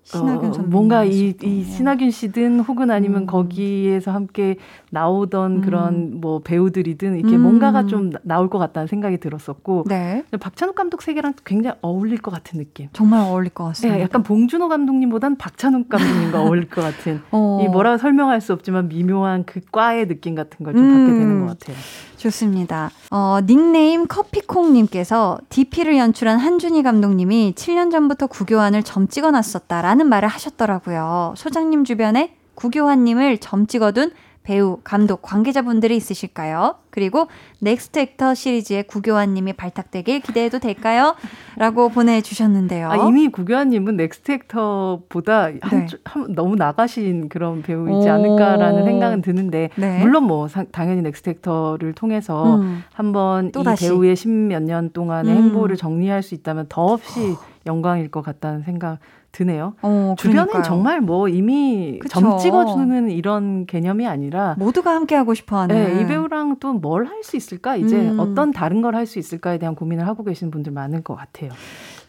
[0.08, 1.34] 신하균 어, 선배님 뭔가 이.
[1.44, 3.26] 이 신하균 씨든 혹은 아니면 음.
[3.26, 4.56] 거기에서 함께
[4.90, 5.62] 나오던 음.
[5.62, 7.42] 그런 뭐 배우들이든 이렇게 음.
[7.42, 12.32] 뭔가가 좀 나- 나올 것 같다는 생각이 들었었고 네, 박찬욱 감독 세계랑 굉장히 어울릴 것
[12.32, 12.88] 같은 느낌.
[12.94, 13.98] 정말 어울릴 것 같습니다.
[13.98, 18.88] 네, 약간 봉준호 감독님보단 박찬욱 감독님과 어울릴 것 같은 어, 이 뭐라고 설명할 수 없지만
[18.88, 20.90] 미묘한 그 과의 느낌 같은 걸좀 음.
[21.06, 21.76] 받게 되는 것 같아요.
[22.18, 22.92] 좋습니다.
[23.12, 31.34] 어, 닉네임 커피콩님께서 DP를 연출한 한준희 감독님이 7년 전부터 구교환을 점 찍어 놨었다라는 말을 하셨더라고요.
[31.38, 34.12] 소장님 주변에 구교환님을 점 찍어둔
[34.48, 36.76] 배우, 감독, 관계자분들이 있으실까요?
[36.90, 37.28] 그리고
[37.60, 41.16] Next Actor 시리즈의 구교환 님이 발탁되길 기대해도 될까요?
[41.58, 42.90] 라고 보내주셨는데요.
[42.90, 45.88] 아, 이미 구교환님은 Next Actor보다 한, 네.
[46.06, 48.10] 한, 너무 나가신 그런 배우이지 오.
[48.10, 50.00] 않을까라는 생각은 드는데 네.
[50.00, 52.84] 물론 뭐 상- 당연히 Next Actor를 통해서 음.
[52.94, 53.52] 한번 이.
[53.78, 55.44] 배우의 십몇 년 동안의 음.
[55.44, 57.36] 행보를 정리할 수 있다면 더없이
[57.66, 59.00] 영광일 것 같다는 생각
[59.38, 59.76] 드네요.
[59.84, 60.64] 어, 그러니까요.
[60.64, 62.20] 정말 뭐 이미 그쵸.
[62.20, 65.76] 점 찍어주는 이런 개념이 아니라 모두가 함께 하고 싶어하는.
[65.76, 67.76] 네, 이 배우랑 또 뭘 할 수 있을까?
[67.76, 68.20] 이제 음.
[68.20, 71.52] 어떤 다른 걸 할 수 있을까에 대한 고민을 하고 계신 분들 많을 것 같아요.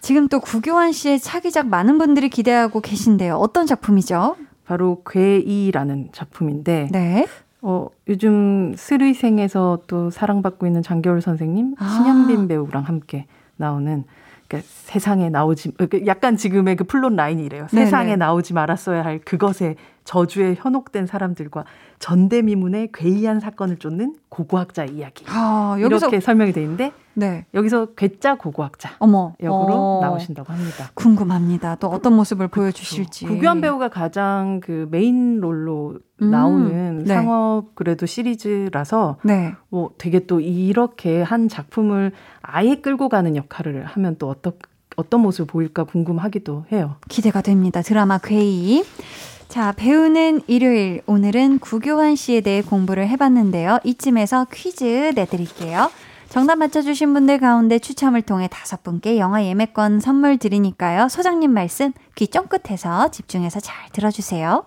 [0.01, 3.35] 지금 또 구교환 씨의 차기작 많은 분들이 기대하고 계신데요.
[3.37, 4.37] 어떤 작품이죠?
[4.65, 7.27] 바로 괴이라는 작품인데 네.
[7.61, 11.89] 어, 요즘 슬의생에서 또 사랑받고 있는 장겨울 선생님, 아.
[11.89, 13.27] 신현빈 배우랑 함께
[13.57, 14.05] 나오는
[14.49, 17.67] 그러니까 세상에 나오지 어, 그 약간 지금의 그 plot line이래요.
[17.67, 17.85] 네네.
[17.85, 19.77] 세상에 나오지 말았어야 할 그것에
[20.09, 21.67] 저주에 현혹된 사람들과
[21.99, 25.27] 전대미문의 괴이한 사건을 쫓는 고고학자 이야기.
[25.29, 27.45] 아, 여기서 이렇게 설명이 돼 있는데 네.
[27.53, 29.35] 여기서 괴짜 고고학자 어머.
[29.43, 30.89] 역으로 어, 나오신다고 합니다.
[30.95, 31.75] 궁금합니다.
[31.75, 33.27] 또 어떤 모습을 보여주실지.
[33.27, 37.15] 구교환 배우가 가장 그 메인 롤로 음, 나오는 네.
[37.15, 39.53] 상업 그래도 시리즈라서 네.
[39.69, 44.55] 뭐 되게 또 이렇게 한 작품을 아예 끌고 가는 역할을 하면 또 어떤
[44.97, 46.97] 어떤 모습을 보일까 궁금하기도 해요.
[47.11, 47.83] 기대가 됩니다.
[47.83, 48.83] 드라마 괴이.
[49.49, 51.01] 자, 배우는 일요일.
[51.07, 53.79] 오늘은 구교환 씨에 대해 공부를 해봤는데요.
[53.83, 55.91] 이쯤에서 퀴즈 내드릴게요.
[56.29, 61.09] 정답 맞춰주신 분들 가운데 추첨을 통해 다섯 분께 영화 예매권 선물 드리니까요.
[61.09, 64.67] 소장님 말씀 귀 쫑긋해서 집중해서 잘 들어주세요.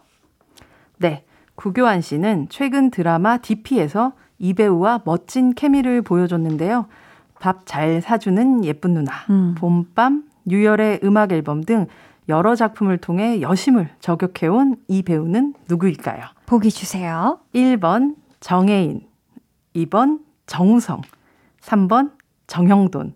[0.97, 1.23] 네.
[1.53, 6.87] 구교환 씨는 최근 드라마 DP에서 이 배우와 멋진 케미를 보여줬는데요.
[7.39, 9.53] 밥 잘 사주는 예쁜 누나, 음.
[9.57, 11.85] 봄밤, 유열의 음악 앨범 등
[12.31, 16.23] 여러 작품을 통해 여심을 저격해온 이 배우는 누구일까요?
[16.45, 17.39] 보기 주세요.
[17.53, 19.05] 1번 정혜인,
[19.75, 21.01] 2번 정우성,
[21.61, 22.11] 3번
[22.47, 23.13] 정형돈.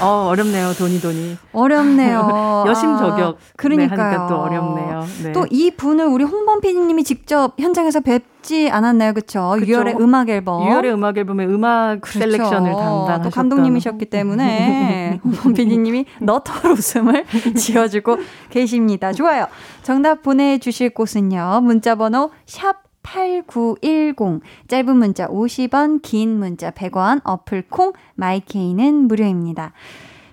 [0.00, 0.74] 어, 어렵네요.
[0.74, 1.36] 돈이 돈이.
[1.52, 2.64] 어렵네요.
[2.68, 3.38] 여심 아, 저격.
[3.68, 5.04] 네, 하니까 또 어렵네요.
[5.24, 5.32] 네.
[5.32, 9.14] 또이 분을 우리 홍범 PD님이 직접 현장에서 뵙지 않았나요?
[9.14, 9.56] 그쵸.
[9.60, 10.66] 유열의 음악 앨범.
[10.66, 12.18] 유열의 음악 앨범의 음악 그렇죠.
[12.20, 17.24] 셀렉션을 담당하셨던 또 감독님이셨기 때문에 홍범 PD님이 너털 웃음을
[17.56, 18.18] 지어주고
[18.50, 19.12] 계십니다.
[19.12, 19.46] 좋아요.
[19.82, 21.60] 정답 보내주실 곳은요.
[21.62, 29.72] 문자번호 샵 8910 짧은 문자 50원 긴 문자 100원 어플 콩 마이케이는 무료입니다.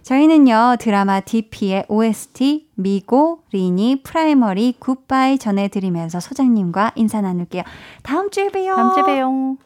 [0.01, 7.63] 저희는요 드라마 DP의 OST 미고 리니 프라이머리 Goodbye 전해드리면서 소장님과 인사 나눌게요.
[8.01, 8.75] 다음 주에 봬요.
[8.75, 9.57] 다음 주에 봬요.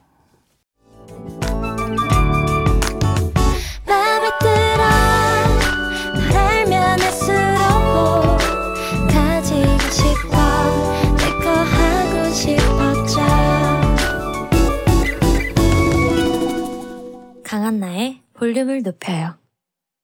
[18.88, 19.36] 높여요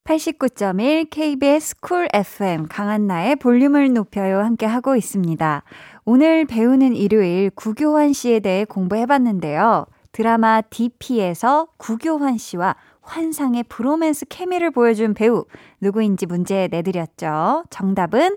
[0.04, 5.64] 89.1 KBS Cool FM 강한나의 볼륨을 높여요 함께 하고 있습니다.
[6.04, 9.86] 오늘 배우는 일요일 구교환 씨에 대해 공부해봤는데요.
[10.12, 15.46] 드라마 DP에서 구교환 씨와 환상의 브로맨스 케미를 보여준 배우
[15.80, 17.64] 누구인지 문제 내드렸죠.
[17.70, 18.36] 정답은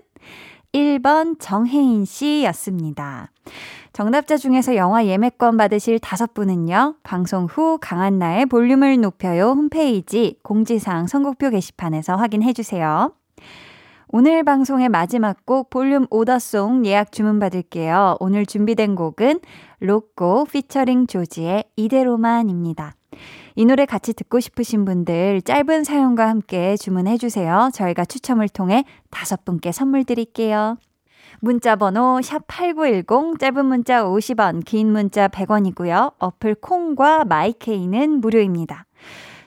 [0.73, 3.31] 1번 정해인 씨였습니다.
[3.93, 11.49] 정답자 중에서 영화 예매권 받으실 다섯 분은요, 방송 후 강한나의 볼륨을 높여요 홈페이지 공지사항 선곡표
[11.49, 13.11] 게시판에서 확인해 주세요.
[14.09, 18.17] 오늘 방송의 마지막 곡 볼륨 오더송 예약 주문 받을게요.
[18.19, 19.39] 오늘 준비된 곡은
[19.79, 22.96] 로꼬 피처링 조지의 이대로만입니다.
[23.57, 27.71] 이 노래 같이 듣고 싶으신 분들 짧은 사연과 함께 주문해 주세요.
[27.73, 30.77] 저희가 추첨을 통해 다섯 분께 선물 드릴게요.
[31.39, 36.13] 문자 번호 샵8910 짧은 문자 50원 긴 문자 100원이고요.
[36.19, 38.85] 어플 콩과 마이케이는 무료입니다.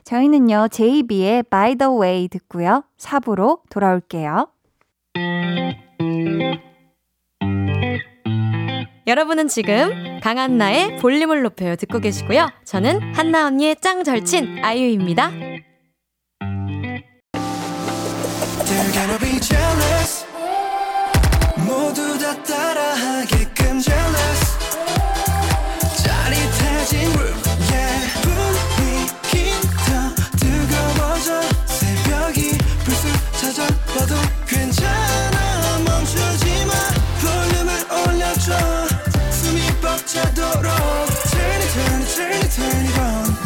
[0.02, 0.66] 저희는요.
[0.72, 2.82] 제이비의 By the Way 듣고요.
[2.98, 4.48] 4부로 돌아올게요.
[9.10, 12.48] 여러분은 지금 강한나의 볼륨을 높여요 듣고 계시고요.
[12.64, 15.32] 저는 한나 언니의 짱 절친 아이유입니다.
[21.66, 23.39] 모두 다 따라하게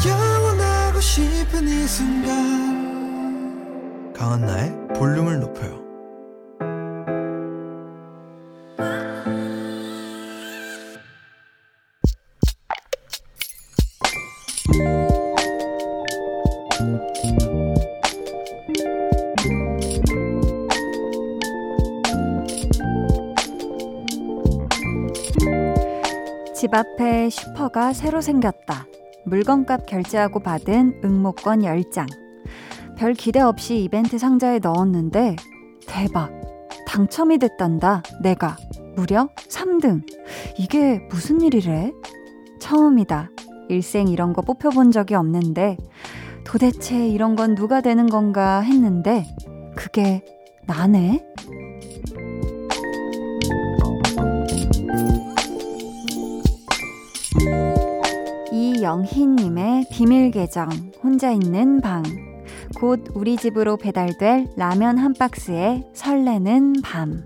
[0.07, 5.83] 영원하고 싶은 이 순간 강한나의 볼륨을 높여요.
[26.55, 28.87] 집 앞에 슈퍼가 새로 생겼다.
[29.27, 32.07] 물건값 결제하고 받은 응모권 10장.
[32.97, 35.37] 별 기대 없이 이벤트 상자에 넣었는데
[35.87, 36.31] 대박.
[36.87, 38.03] 당첨이 됐단다.
[38.23, 38.57] 내가
[38.97, 40.03] 무려 3등.
[40.59, 41.93] 이게 무슨 일이래?
[42.61, 43.31] 처음이다.
[43.69, 45.77] 일생 이런 거 뽑혀본 적이 없는데
[46.45, 49.25] 도대체 이런 건 누가 되는 건가 했는데
[49.75, 50.23] 그게
[50.67, 51.25] 나네?
[58.85, 60.69] 이영희님의 비밀 계정,
[61.03, 62.03] 혼자 있는 방.
[62.79, 67.25] 곧 우리 집으로 배달될 라면 한 박스에 설레는 밤.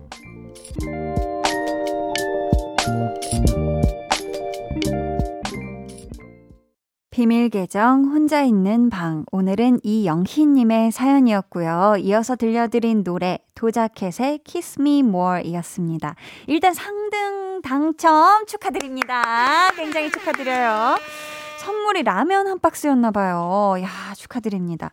[7.11, 11.97] 비밀 계정 혼자 있는 방 오늘은 이영희님의 사연이었고요.
[11.99, 16.15] 이어서 들려드린 노래 도자켓의 Kiss Me More이었습니다.
[16.47, 19.73] 일단 상등 당첨 축하드립니다.
[19.75, 20.95] 굉장히 축하드려요.
[21.69, 23.75] 선물이 라면 한 박스였나 봐요.
[23.83, 24.91] 야 축하드립니다.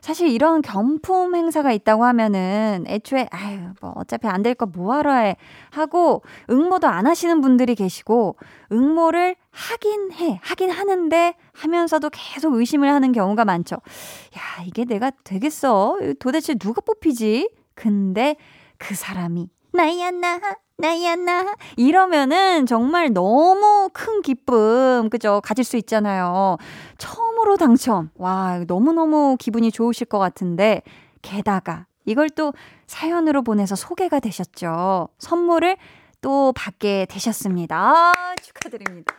[0.00, 5.36] 사실 이런 경품 행사가 있다고 하면은 애초에 아유 뭐 어차피 안 될 거 뭐하러 해
[5.70, 8.36] 하고 응모도 안 하시는 분들이 계시고
[8.72, 13.76] 응모를 하긴 해 하긴 하는데 하면서도 계속 의심을 하는 경우가 많죠.
[13.76, 15.98] 야 이게 내가 되겠어?
[16.20, 17.50] 도대체 누가 뽑히지?
[17.74, 18.36] 근데
[18.78, 20.40] 그 사람이 나야 나
[20.76, 21.54] 나야 나.
[21.76, 25.40] 이러면은 정말 너무 큰 기쁨 그죠?
[25.44, 26.56] 가질 수 있잖아요.
[26.98, 28.10] 처음으로 당첨.
[28.16, 30.82] 와 너무너무 기분이 좋으실 것 같은데
[31.22, 32.52] 게다가 이걸 또
[32.86, 35.08] 사연으로 보내서 소개가 되셨죠.
[35.18, 35.76] 선물을
[36.20, 37.76] 또 받게 되셨습니다.
[37.78, 39.14] 아, 축하드립니다.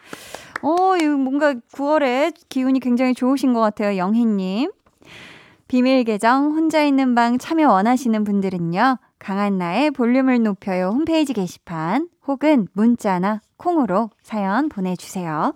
[0.62, 4.72] 어 뭔가 9월에 기운이 굉장히 좋으신 것 같아요 영희님.
[5.68, 8.98] 비밀 계정 혼자 있는 방 참여 원하시는 분들은요.
[9.20, 15.54] 강한나의 볼륨을 높여요 홈페이지 게시판 혹은 문자나 콩으로 사연 보내주세요.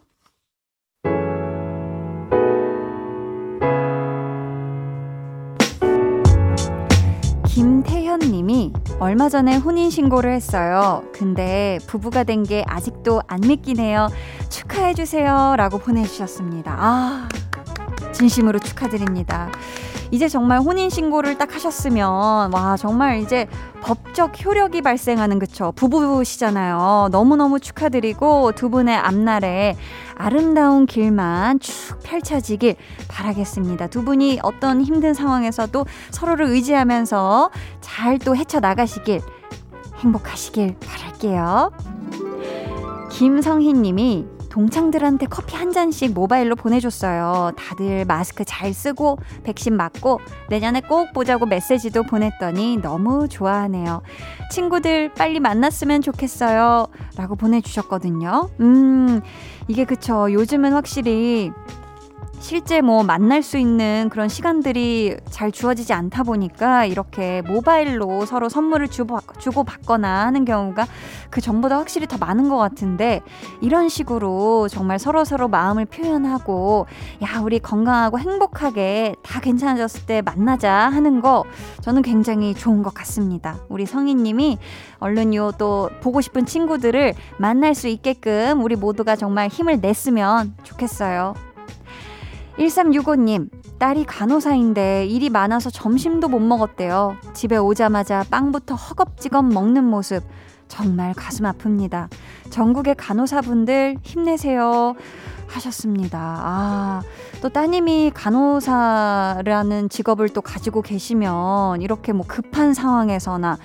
[7.46, 11.04] 김태현 님이 얼마 전에 혼인신고를 했어요.
[11.14, 14.08] 근데 부부가 된 게 아직도 안 믿기네요.
[14.50, 15.56] 축하해주세요.
[15.58, 16.76] 라고 보내주셨습니다.
[16.80, 17.30] 아,
[18.14, 19.52] 진심으로 축하드립니다.
[20.12, 23.48] 이제 정말 혼인 신고를 딱 하셨으면, 와, 정말 이제
[23.82, 25.72] 법적 효력이 발생하는, 그쵸.
[25.76, 27.10] 부부시잖아요.
[27.12, 29.76] 너무 너무 축하드리고 두 분의 앞날에
[30.16, 32.76] 아름다운 길만 쭉 펼쳐지길
[33.08, 33.88] 바라겠습니다.
[33.88, 37.52] 두 분이 어떤 힘든 상황에서도 서로를 의지하면서
[37.82, 39.22] 잘 또 헤쳐 나가시길,
[40.00, 41.72] 행복하시길 바랄게요.
[43.12, 47.52] 김성희 님이 동창들한테 커피 한 잔씩 모바일로 보내줬어요.
[47.56, 50.20] 다들 마스크 잘 쓰고 백신 맞고
[50.50, 54.02] 내년에 꼭 보자고 메시지도 보냈더니 너무 좋아하네요.
[54.52, 56.88] 친구들 빨리 만났으면 좋겠어요.
[57.16, 58.50] 라고 보내주셨거든요.
[58.60, 59.22] 음,
[59.68, 60.32] 이게 그쵸.
[60.32, 61.52] 요즘은 확실히
[62.40, 68.88] 실제 뭐 만날 수 있는 그런 시간들이 잘 주어지지 않다 보니까 이렇게 모바일로 서로 선물을
[68.88, 70.88] 주고, 주고 받거나 하는 경우가
[71.30, 73.22] 그 전보다 확실히 더 많은 것 같은데
[73.62, 76.88] 이런 식으로 정말 서로 서로 마음을 표현하고
[77.22, 81.44] 야 우리 건강하고 행복하게 다 괜찮아졌을 때 만나자 하는 거
[81.82, 83.58] 저는 굉장히 좋은 것 같습니다.
[83.70, 84.58] 우리 성희님이
[85.00, 91.49] 얼른 요 또 보고 싶은 친구들을 만날 수 있게끔 우리 모두가 정말 힘을 냈으면 좋겠어요.
[92.60, 93.50] 1365님,
[93.80, 97.16] 딸이 간호사인데 일이 많아서 점심도 못 먹었대요.
[97.34, 100.24] 집에 오자마자 빵부터 허겁지겁 먹는 모습.
[100.68, 102.10] 정말 가슴 아픕니다.
[102.50, 104.94] 전국의 간호사분들 힘내세요.
[105.48, 106.20] 하셨습니다.
[106.20, 107.02] 아,
[107.42, 113.58] 또 따님이 간호사라는 직업을 또 가지고 계시면 이렇게 뭐 급한 상황에서나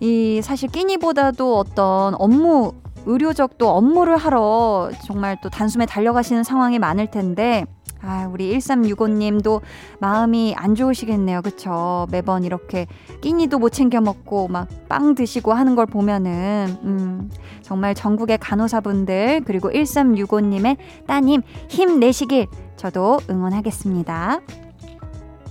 [0.00, 2.72] 이 사실 끼니보다도 어떤 업무,
[3.06, 7.64] 의료적 또 업무를 하러 정말 또 단숨에 달려가시는 상황이 많을 텐데
[8.06, 9.62] 아, 우리 1365님도
[10.00, 11.42] 마음이 안 좋으시겠네요.
[11.42, 12.06] 그쵸?
[12.10, 12.86] 매번 이렇게
[13.20, 17.30] 끼니도 못 챙겨 먹고 막 빵 드시고 하는 걸 보면은, 음,
[17.62, 20.76] 정말 전국의 간호사분들, 그리고 1365님의
[21.06, 22.46] 따님 힘내시길
[22.76, 24.40] 저도 응원하겠습니다.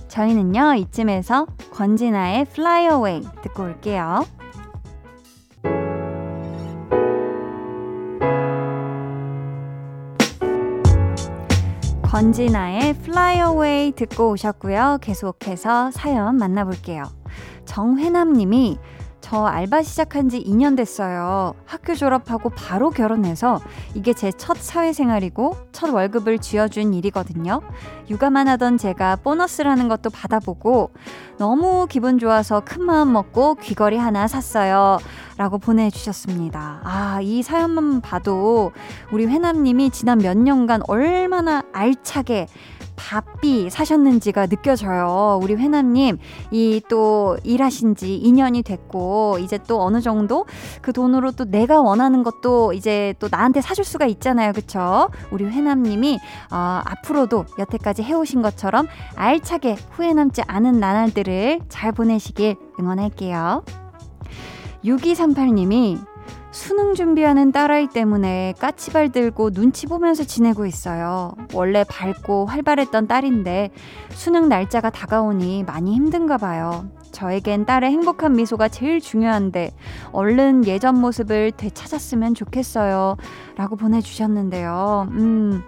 [0.08, 4.24] 저희는요, 이쯤에서 권진아의 Fly Away 듣고 올게요.
[12.14, 14.98] 권진아의 Fly Away 듣고 오셨고요.
[15.02, 17.02] 계속해서 사연 만나볼게요.
[17.64, 18.78] 정회남 님이
[19.24, 21.54] 저 알바 시작한 지 2년 됐어요.
[21.64, 23.58] 학교 졸업하고 바로 결혼해서
[23.94, 27.62] 이게 제 첫 사회생활이고 첫 월급을 쥐어준 일이거든요.
[28.10, 30.90] 육아만 하던 제가 보너스라는 것도 받아보고
[31.38, 34.98] 너무 기분 좋아서 큰 마음 먹고 귀걸이 하나 샀어요.
[35.38, 36.82] 라고 보내주셨습니다.
[36.84, 38.72] 아, 이 사연만 봐도
[39.10, 42.46] 우리 회남님이 지난 몇 년간 얼마나 알차게
[42.96, 45.38] 바삐 사셨는지가 느껴져요.
[45.42, 46.18] 우리 회남님,
[46.50, 50.46] 이 또 일하신 지 2년이 됐고, 이제 또 어느 정도
[50.82, 54.52] 그 돈으로 또 내가 원하는 것도 이제 또 나한테 사줄 수가 있잖아요.
[54.52, 55.08] 그쵸?
[55.30, 56.18] 우리 회남님이,
[56.52, 58.86] 어, 앞으로도 여태까지 해오신 것처럼
[59.16, 63.64] 알차게 후회 남지 않은 나날들을 잘 보내시길 응원할게요.
[64.84, 65.98] 6238님이
[66.54, 71.32] 수능 준비하는 딸아이 때문에 까치발 들고 눈치 보면서 지내고 있어요.
[71.52, 73.70] 원래 밝고 활발했던 딸인데
[74.10, 76.88] 수능 날짜가 다가오니 많이 힘든가 봐요.
[77.10, 79.72] 저에겐 딸의 행복한 미소가 제일 중요한데
[80.12, 83.16] 얼른 예전 모습을 되찾았으면 좋겠어요.
[83.56, 85.08] 라고 보내주셨는데요.
[85.10, 85.64] 음.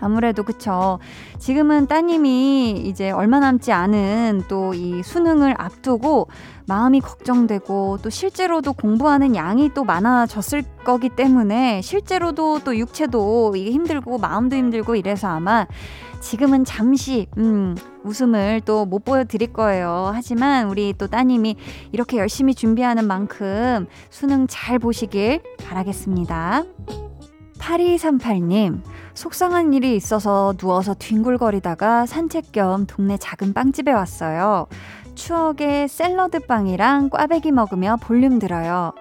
[0.00, 0.98] 아무래도 그쵸.
[1.38, 6.28] 지금은 따님이 이제 얼마 남지 않은 또 이 수능을 앞두고
[6.66, 14.18] 마음이 걱정되고 또 실제로도 공부하는 양이 또 많아졌을 거기 때문에 실제로도 또 육체도 이게 힘들고
[14.18, 15.66] 마음도 힘들고 이래서 아마
[16.20, 20.10] 지금은 잠시 음, 웃음을 또 못 보여드릴 거예요.
[20.14, 21.56] 하지만 우리 또 따님이
[21.92, 26.64] 이렇게 열심히 준비하는 만큼 수능 잘 보시길 바라겠습니다.
[27.58, 28.82] 8238님,
[29.14, 34.66] 속상한 일이 있어서 누워서 뒹굴거리다가 산책 겸 동네 작은 빵집에 왔어요.
[35.14, 38.92] 추억의 샐러드 빵이랑 꽈배기 먹으며 볼륨 들어요.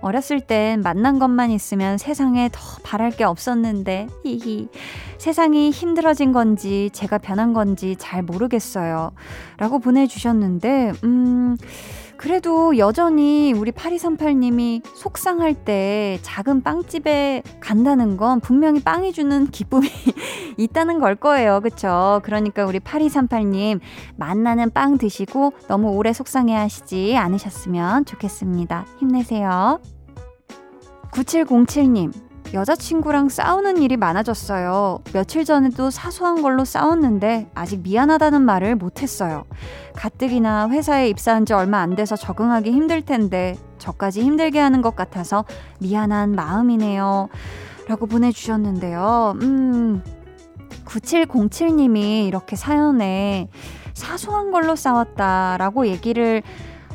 [0.00, 4.68] 어렸을 땐 만난 것만 있으면 세상에 더 바랄 게 없었는데, 히히.
[5.18, 9.12] 세상이 힘들어진 건지, 제가 변한 건지 잘 모르겠어요.
[9.58, 11.56] 라고 보내주셨는데, 음,
[12.16, 19.88] 그래도 여전히 우리 8238님이 속상할 때 작은 빵집에 간다는 건 분명히 빵이 주는 기쁨이
[20.56, 21.60] 있다는 걸 거예요.
[21.60, 22.20] 그쵸?
[22.24, 23.80] 그러니까 우리 8238님
[24.16, 28.86] 만나는 빵 드시고 너무 오래 속상해 하시지 않으셨으면 좋겠습니다.
[28.98, 29.80] 힘내세요.
[31.12, 32.12] 9707님,
[32.54, 35.00] 여자친구랑 싸우는 일이 많아졌어요.
[35.12, 39.44] 며칠 전에도 사소한 걸로 싸웠는데 아직 미안하다는 말을 못했어요.
[39.94, 45.44] 가뜩이나 회사에 입사한 지 얼마 안 돼서 적응하기 힘들 텐데 저까지 힘들게 하는 것 같아서
[45.80, 47.28] 미안한 마음이네요.
[47.88, 49.34] 라고 보내주셨는데요.
[49.42, 50.02] 음,
[50.84, 53.48] 9707님이 이렇게 사연에
[53.94, 56.42] 사소한 걸로 싸웠다라고 얘기를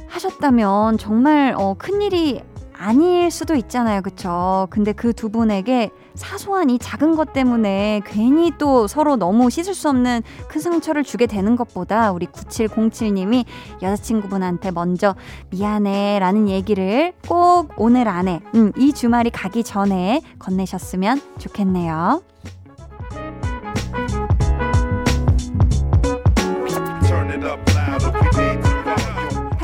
[0.07, 2.41] 하셨다면 정말 어, 큰일이
[2.81, 4.01] 아닐 수도 있잖아요.
[4.01, 4.67] 그쵸?
[4.71, 9.87] 근데 그 두 분에게 사소한 이 작은 것 때문에 괜히 또 서로 너무 씻을 수
[9.89, 13.45] 없는 큰 상처를 주게 되는 것보다 우리 9707님이
[13.83, 15.15] 여자친구분한테 먼저
[15.51, 22.23] 미안해 라는 얘기를 꼭 오늘 안에, 음, 이 주말이 가기 전에 건네셨으면 좋겠네요.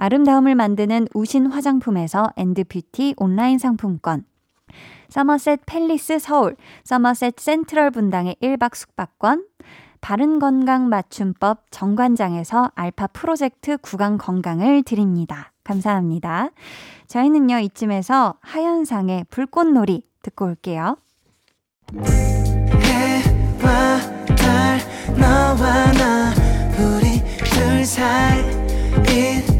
[0.00, 4.24] 아름다움을 만드는 우신 화장품에서 엔드뷰티 온라인 상품권,
[5.10, 9.44] 서머셋 팰리스 서울, 서머셋 센트럴 분당의 1박 숙박권,
[10.00, 15.52] 바른 건강 맞춤법 정관장에서 알파 프로젝트 구강 건강을 드립니다.
[15.64, 16.48] 감사합니다.
[17.06, 20.96] 저희는요, 이쯤에서 하현상의 불꽃놀이 듣고 올게요.
[28.00, 29.59] 달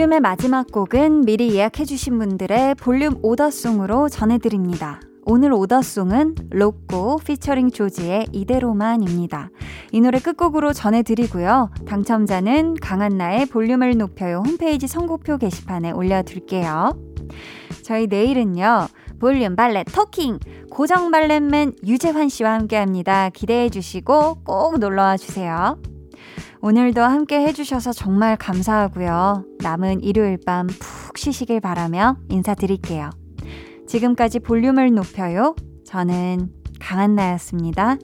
[0.00, 4.98] 볼륨의 마지막 곡은 미리 예약해주신 분들의 볼륨 오더송으로 전해드립니다.
[5.26, 9.50] 오늘 오더송은 로꼬 피처링 조지의 이대로만입니다.
[9.92, 11.72] 이 노래 끝곡으로 전해드리고요.
[11.86, 16.98] 당첨자는 강한나의 볼륨을 높여요 홈페이지 선곡표 게시판에 올려둘게요.
[17.82, 18.86] 저희 내일은요.
[19.18, 20.38] 볼륨 발레 토킹
[20.70, 23.28] 고정 발렛맨 유재환 씨와 함께합니다.
[23.28, 25.76] 기대해 주시고 꼭 놀러와 주세요.
[26.62, 29.44] 오늘도 함께 해주셔서 정말 감사하고요.
[29.60, 33.10] 남은 일요일 밤 푹 쉬시길 바라며 인사드릴게요.
[33.86, 35.56] 지금까지 볼륨을 높여요.
[35.84, 37.96] 저는 강한나였습니다.